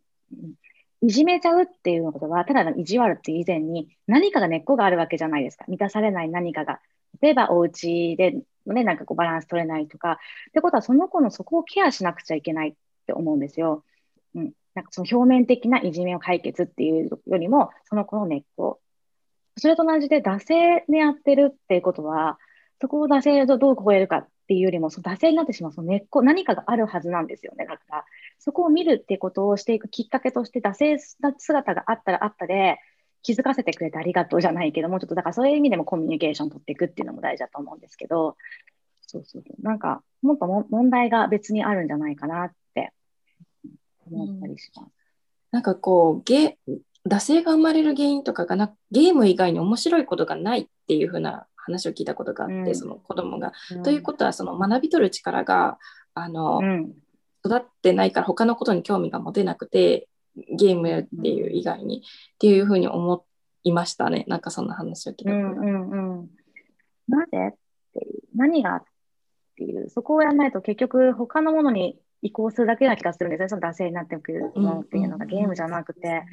[1.04, 5.66] いじめちゃうっていうことは、ただの意地悪っていう以前に何かが根っこがあるわけじゃないですか。
[5.68, 6.80] 満たされない何かが。
[7.22, 12.74] 例えばお家でね、なんかこうバランス取れないとか、ってことはその子のそこをケアしなくちゃいけないっ
[13.08, 13.84] て思うんですよ。
[14.36, 14.54] うん。
[14.76, 18.80] なんかその表面的ないじめを解決っていうよりも、その子の根っこ。
[19.58, 22.40] それと同じで、惰性でやってるっていうことは、
[22.80, 27.66] そこを惰性をどう超えるかっていうよりも、その惰性になってしまうその根っこ、何かがあるはずなんですよね。
[27.66, 28.06] だから、
[28.40, 32.80] そこを見るっていうことをしていくきっかけとして、惰性な姿があったらあったで、
[33.24, 38.36] 気づかせてくれてありがとうじゃないけども、ちょっとだからそういう意味でもコミュニケーション取っていくっていうのも大事だと思うんですけど、
[39.02, 39.62] そうそうそう。
[39.62, 42.94] なんか、もっとも問題が別にあるんじゃないかなって
[44.06, 44.86] 思ったりします。
[44.86, 44.92] うん、
[45.52, 46.58] なんかこう、ゲ
[47.08, 55.78] 惰性が生まれる原因とかがなゲーム以外に面白いことがないっていう風な話を聞いたことがあって、うん、その子供が、うん、ということはその学び取る力が
[56.14, 56.94] あの、うん、
[57.46, 63.26] 育ってないから他のことに興味が持てなくてゲームっていう以外に、っていうふうに思
[63.64, 64.24] いましたね。
[64.30, 66.30] なんかそんな話を聞いたことが、うんうん、
[67.10, 67.56] なぜっ
[67.94, 68.84] ていう何がっ
[69.58, 73.50] ていうそこをやらないと結局他のものに移行するだけな気がするんですね。
[73.50, 76.24] その惰性になっていくものっていうのがゲームじゃなくて。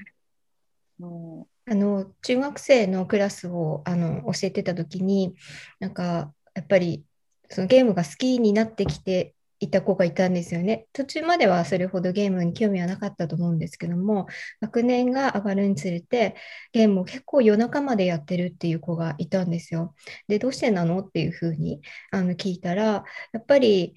[1.00, 5.34] あの中学生のクラスをあの教えてた時に
[5.80, 7.04] なんかやっぱり
[7.50, 10.86] そのゲームが好きになってきていた子がいたんですよね。
[10.92, 14.26] 途中まではそれほどゲームに興味はなかったと思うんですけども
[14.60, 16.36] 学年が上がるにつれて
[16.72, 19.94] ゲームを結構夜中までやってるっていう子がいたんですよ。
[20.28, 21.80] でどうしてなのっていうふうに
[22.12, 23.94] あの聞いたらやっぱり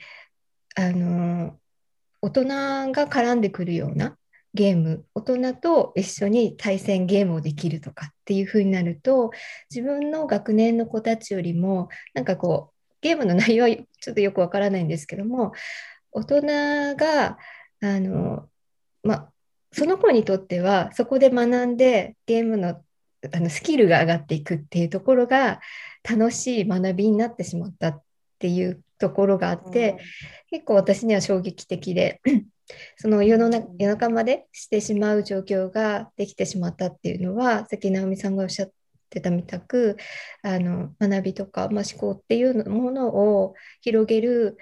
[0.76, 1.60] あの
[2.22, 2.45] 大人
[2.91, 4.18] が絡んでくるような
[4.54, 9.32] ゲーム大人と一緒に対戦ゲームをできるとかっていう風になると
[9.70, 15.54] 自分の学年の子たちよりもなんかこうゲームの内容はちょっとよくわからないんですけども
[16.12, 16.41] 大人
[16.95, 17.38] が
[17.82, 18.49] あの
[19.04, 19.30] ま
[19.72, 22.82] その子にとってはそこで学んでゲームの
[23.34, 25.62] あのスキルが上がっていくっていうところが
[26.10, 28.02] 楽しい学びになってしまったっ
[28.39, 29.99] ていうところがあって、
[30.49, 32.20] 結構私には衝撃的で
[32.97, 38.72] その世の中夜中までしてしまう状況ができてしまったっていうのはさっき直美さんがおっしゃっ
[39.09, 39.97] てたみたく
[40.43, 44.57] あの学びとか、まあ、思考っていうものを広げる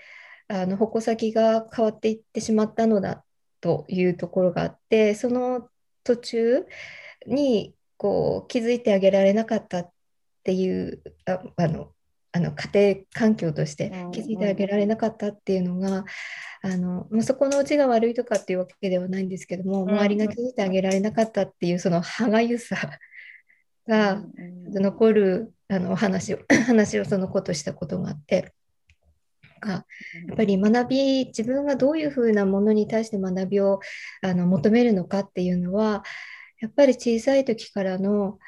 [0.47, 3.23] あの矛先が変わっていってしまったのだ
[3.61, 5.69] というところがあってその
[6.03, 6.65] 途中
[7.27, 9.91] にこう気づいてあげられなかったっ
[10.43, 11.93] ていうああの
[12.31, 16.05] あの家庭環境として気づいてあげられなかったっていうのが、
[16.61, 22.77] あのまあ、そこのうちが悪いとかっていうわけではないんですけども、周りが気づいてあげられなかったっていうその歯がゆさ
[23.87, 24.23] が
[24.67, 28.53] 残るあの話を 話をその子としたことがあって。
[29.61, 29.83] や
[30.33, 33.81] っぱり学び自分がどういうふうなものに対して学びを
[34.21, 36.05] あの求めるのかっていうのは
[36.61, 38.39] やっぱり小さい時からの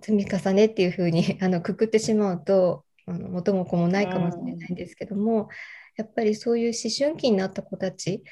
[0.00, 5.48] 積み重ねっていうふうに あのくくってしまうとあの元も子もないかもしれないんですけども、
[5.96, 8.22] やっぱりそういう思春期になった子たち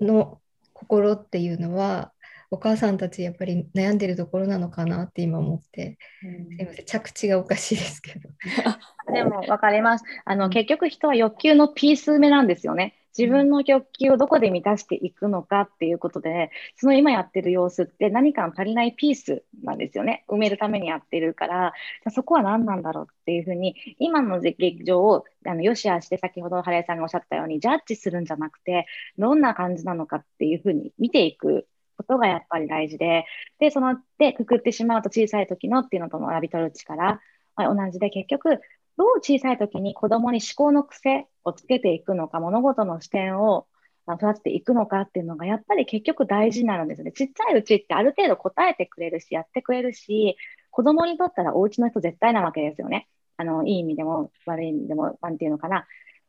[0.00, 0.40] の
[0.72, 2.12] 心っていうのは
[2.50, 8.30] お母さんたちやっぱり悩んでるところなのかなって今思って、うん、すいません着地がおかしいですけど。
[9.12, 10.04] でも分かります。
[10.24, 20.24] あの結局人は欲求のピース目なんですよね自分の欲求をどこで満たしていくのかっていうことで、その今やってる様子って何かの足りないピースなんですよね。
[20.28, 21.72] 埋めるためにやってるから、
[22.04, 28.86] じゃそこは何なんだろうっていうふうに、今の現状をあのよしあして先ほど原井さんがおっしゃったように、ジャッジするんじゃなくて、
[29.18, 31.66] どんな感じなのかっていうふうに見ていく
[31.96, 33.26] ことがやっぱり大事で、
[33.58, 37.20] で、その、で、くくってしまうと小さい時のっていうのと学び取る力、
[37.56, 38.60] 同じで結局、
[38.98, 43.66] どう小さい時に子供に思考の癖をつけていくのか、物事の視点を
[44.08, 47.12] 育てていくのかっていうのが、やっぱり結局大事になるんですね。
[47.12, 50.36] ちっちゃいうちってある程度答えてくれるし、やってくれるし、
[50.70, 53.08] 子供にとったらお家の人絶対なわけですよね。
[53.36, 55.86] あの、いい意味でも悪い意味でも、なんていうのかな。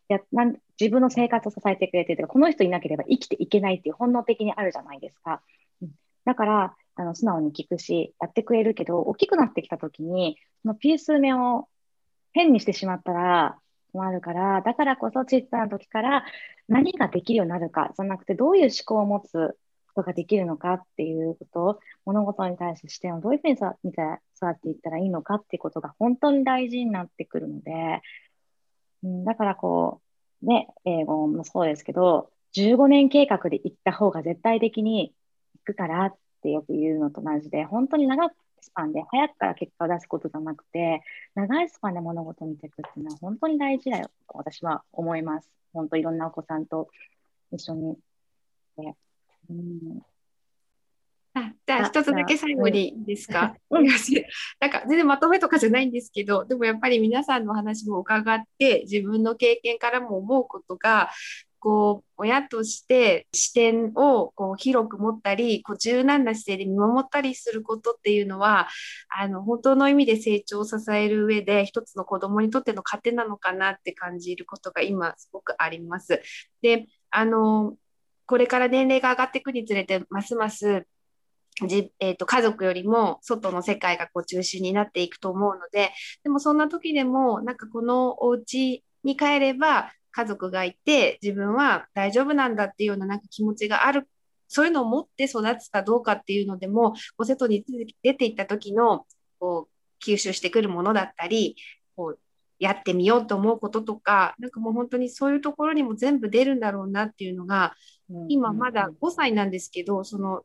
[0.10, 5.42] やなん自分の生活を支えてくれてるとかこの人いなければ生きていけないっていう本能的にあるじゃないですか。
[5.82, 5.92] うん、
[6.26, 11.68] だから、あの素直に聞くし、やってくれるけど、大きくなってきたときに、そのピース目を
[12.34, 13.58] 変にしてしまったら
[13.92, 16.26] 困るから、だからこそ小さな時から
[16.68, 19.58] 何ができるようになるか、じゃなくてどういう思考を持つ
[19.94, 24.02] ことができるのかっていうことを、物事に対して視点をどういうふうに見て
[24.36, 28.02] 育っていったらいいのかっていうことが本当に大事になってくるので、
[29.04, 30.02] うん、だからこ
[30.42, 35.14] う、ね、英語もそうですけど、15年計画で行った方が絶対的に
[35.66, 41.02] 行くからってよく言うのと同じで、本当に長くスパンで早くから結果を出すことじゃなくて、
[41.36, 45.50] 長いスパンで物事を見ていくっていうのは本当に大事だよと私は思います。
[45.74, 46.90] 本当いろんなお子さんと
[47.52, 47.98] 一緒に。
[48.78, 48.96] で
[49.50, 50.02] うん、
[51.34, 53.86] あじゃああ一つだけ最後にですか、うん
[54.60, 61.10] なんか全然まとめとかじゃないんですけどでもやっぱり皆さんの話も伺って自分の経験からも思うことが
[61.60, 68.68] こう親として視点をこう広く持ったりこう柔軟な姿勢で見守ったりすることっていうのは
[69.10, 76.22] あの本当の意味で成長を支える上で一つの子どもにとっての糧なのかなって感じることが今すごくあります。
[76.62, 77.76] であの
[78.26, 80.86] これから年齢が上がっていくにつれてますます
[81.68, 85.92] じえー、と家族よりも外の世界がこう中心になっていくと思うので
[86.24, 94.08] でもそんな時でもなんかこのお家に帰れば家族がいて自分は大丈夫なんだっていうようななんか気持ちがある
[94.48, 97.64] そういうのを持って育つかどうかっていうのでもこう外に
[98.02, 99.06] 出ていった時の
[99.40, 101.56] こう吸収してくるものだったり
[101.96, 102.20] こう
[102.58, 107.76] やってみようと思うこととかなんかもう本当にそういうところにも全部出るんだろうなっていうのが
[108.28, 110.44] 今まだ5歳なんですけど、その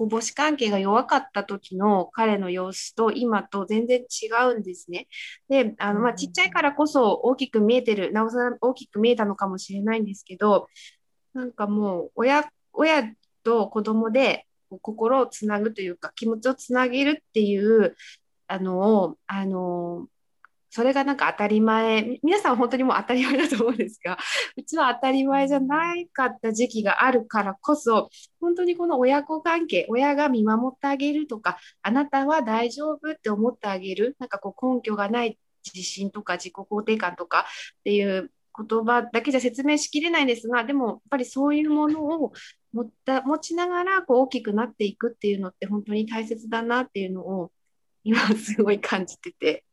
[0.00, 5.08] こう母子関係が弱かった時の彼の様子と今と全然違うんですね。
[5.50, 10.68] で、あのまあ、ちっちゃいからこそ大きく見えてる、なおさら大きく見えたのかもしれないんですけど、
[11.34, 13.12] なんかもう親親
[13.44, 14.46] と子供で
[14.80, 17.94] 心をつなぐというか気持ちをつなげるっていう
[18.46, 20.06] あのをあの
[20.70, 24.16] それがなんか当たり前、皆さん本当にもう当たり前だと思うんですが、
[24.56, 28.08] うちは当たり前じゃないかった時期があるからこそ、
[28.40, 35.38] 本当にこの親子関係、親が見守ってあげるとか、あなたは大丈夫って思ってあげる、なんかこう根拠がない
[35.74, 37.46] 自信とか自己肯定感とか
[37.80, 42.32] っていう言葉だけじゃ説明しきれないんですが、でもやっぱりそういうものを
[42.72, 47.50] 持った持ちながらこう大きくなっていくっていうのって本当に大切だなっていうのを
[48.04, 49.64] 今すごい感じてて、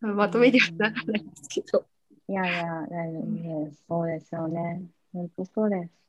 [0.00, 1.84] まとめにはならないですけど。
[2.28, 3.84] いやいや、大丈夫です。
[3.88, 4.82] そうですよね。
[5.12, 6.00] 本当そうです。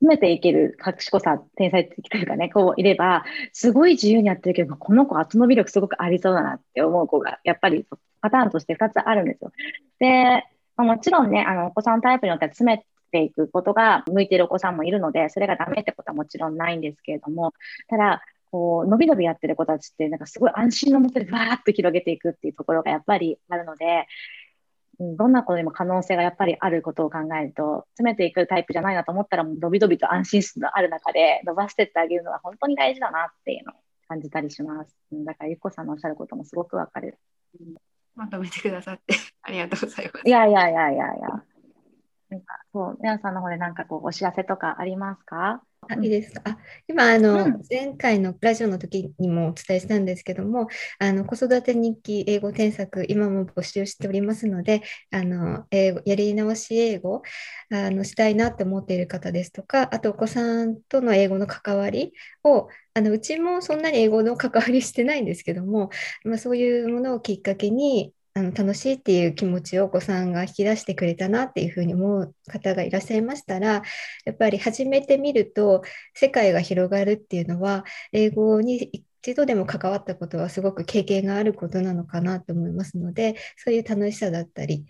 [0.00, 7.84] 詰めていける賢さ、天才的というかね、こういれば、すごい自由にやってるけど、この子、後伸び力すごくありそうだなって思う子が、やっぱり
[8.20, 9.52] パターンとして2つあるんですよ。
[9.98, 10.44] で、
[10.76, 17.54] まあもちろんね、あの、お子さんタイプによっては詰めていくことが向いてるお子さんもいるので、それがダメってことはもちろんないんですけれども、
[17.88, 24.06] ただ、こう、伸び伸びやってる子たちって、なんかすごい安心のもとでわーっと広げていくっていうところがやっぱりあるので、
[25.00, 33.76] うんどんなことにも可能性がやっぱりあることを考えると、詰めていくタイプじゃないなと思ったら、伸び伸びと安心数のある中で伸ばしてってあげるのは本当に大事だなっていうのを
[34.08, 34.96] 感じたりします。
[35.12, 37.16] うんだから、ゆっこさんのおっしゃることもすごくわかる。
[38.16, 40.30] まとめてくださってありがとうございますい。
[40.30, 41.28] やいやいやいやいや。
[42.30, 45.62] なんか、そう、皆さんの方でなんかこう、お知らせとかありますか？
[45.90, 46.42] あいいですか？
[46.44, 50.68] あ今あの、うん前回のラジオの時にもお伝えしたんですけども、
[50.98, 57.22] あの子育て日記英語添削、今も募集しておりますので、あの英語やり直し英語
[57.70, 62.12] あのしたいなって思っている方ですとか、あとお子さんとの英語の関わり
[62.44, 65.90] を、あのうちもそんなに英語の関わりしてないんですけども、
[66.24, 73.82] まあ、そういうものをきっかけに、あの楽しいっていう気持ちをお子さんが引き出してくれたなっていうふうに思う方がいらっしゃいましたら、
[74.24, 75.82] やっぱり始めてみると
[76.14, 78.76] 世界が広がるっていうのは英語に
[79.22, 84.86] 一度でも関わったことはすごく経験があることなのかなと思いますのでそういう楽しさだったり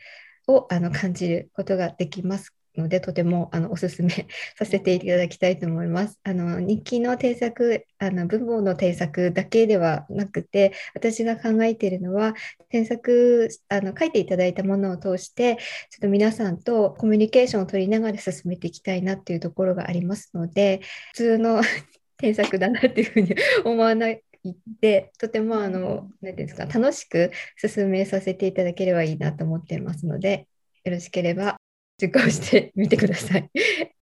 [0.46, 4.08] をあの感じることができますのでとてもあのおすすめ
[4.56, 6.18] させていただきたいと思います。
[6.22, 12.34] あの日記の添削あの文法の添削だけではなくて私が考えているのは
[12.70, 15.56] 添削あの書いていただいたものを通して
[15.90, 20.80] ちょっと皆さんとコミュニケーションを取りながら進めていきたいなっていうところがありますので
[21.12, 21.62] 普通の
[22.18, 24.22] 添削だなっていうふうに思わない
[24.80, 30.48] でとてもあの何ですか楽しく進めさせていただければいいなと思っていますので
[30.84, 31.57] よろしければ
[31.98, 33.50] 受講してみてください。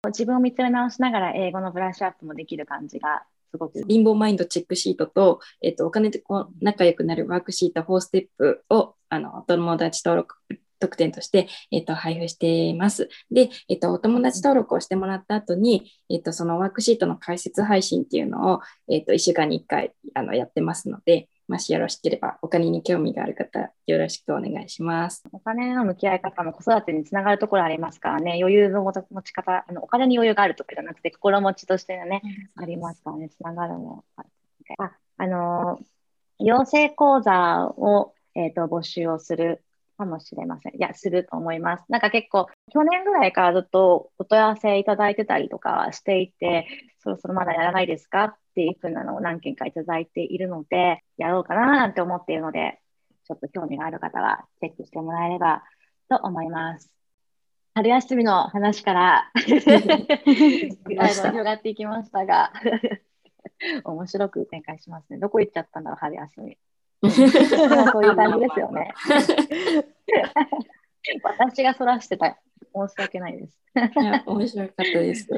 [0.08, 10.36] 自分を見つめ直しながら英語のブラッシュアップもできる感じがすごくリンボーマインドチェックシートと、えっと、お金でこう仲良くなるワークシート4ステップをあのお友達登録
[10.80, 13.10] 特典として、えっと、配布しています。
[13.32, 25.24] で、えっと、お友達登録をしてもらった後に、えっと、そのワークシートの解説配信っていうのを、えっと、1週間に1回あのやってますので、もしよろしければお金に興味がある方、よろしくお願いします。
[25.32, 28.94] お金の向き合い方も子育てにつながるところありますからね、余裕の持
[29.24, 32.22] ち方、あのお金に余裕があるとかじゃなくて、心持ちとしてのね、
[32.58, 34.04] ありますからね、つながるの。
[34.78, 39.64] あ、あのー、養成講座を、えっ、と、募集をする
[39.98, 40.76] かもしれません。
[40.76, 41.86] いや、すると思います。
[41.90, 46.68] なんか結構、去年ぐらいからずっとお問い合わせいただいてたりとかしていて、
[47.00, 48.24] そろそろまだやらないですか？
[48.26, 52.80] っっていうふなのを何件かいただいているので、やろうかななんて思っているので、
[53.28, 55.64] ちょっと興味がある方はチェックしてもらえれば
[56.10, 56.92] と思います。
[57.76, 59.64] 春休みの話から 広
[61.44, 62.52] がっていきましたが
[63.86, 65.20] 面白く展開しますね。
[65.20, 66.58] どこ行っちゃったんだろう、春休み。
[67.04, 67.10] こ
[68.00, 68.92] ういう感じですよね。
[71.22, 72.40] 私がそらしてた。
[72.74, 73.62] 申し訳ないです。
[74.26, 75.30] 面白かったです。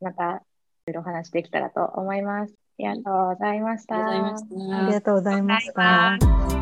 [0.00, 0.42] また、
[0.86, 2.61] いろ話できたらと思います。
[2.78, 3.94] ありがとうございました。
[3.96, 6.61] ありがとうございました。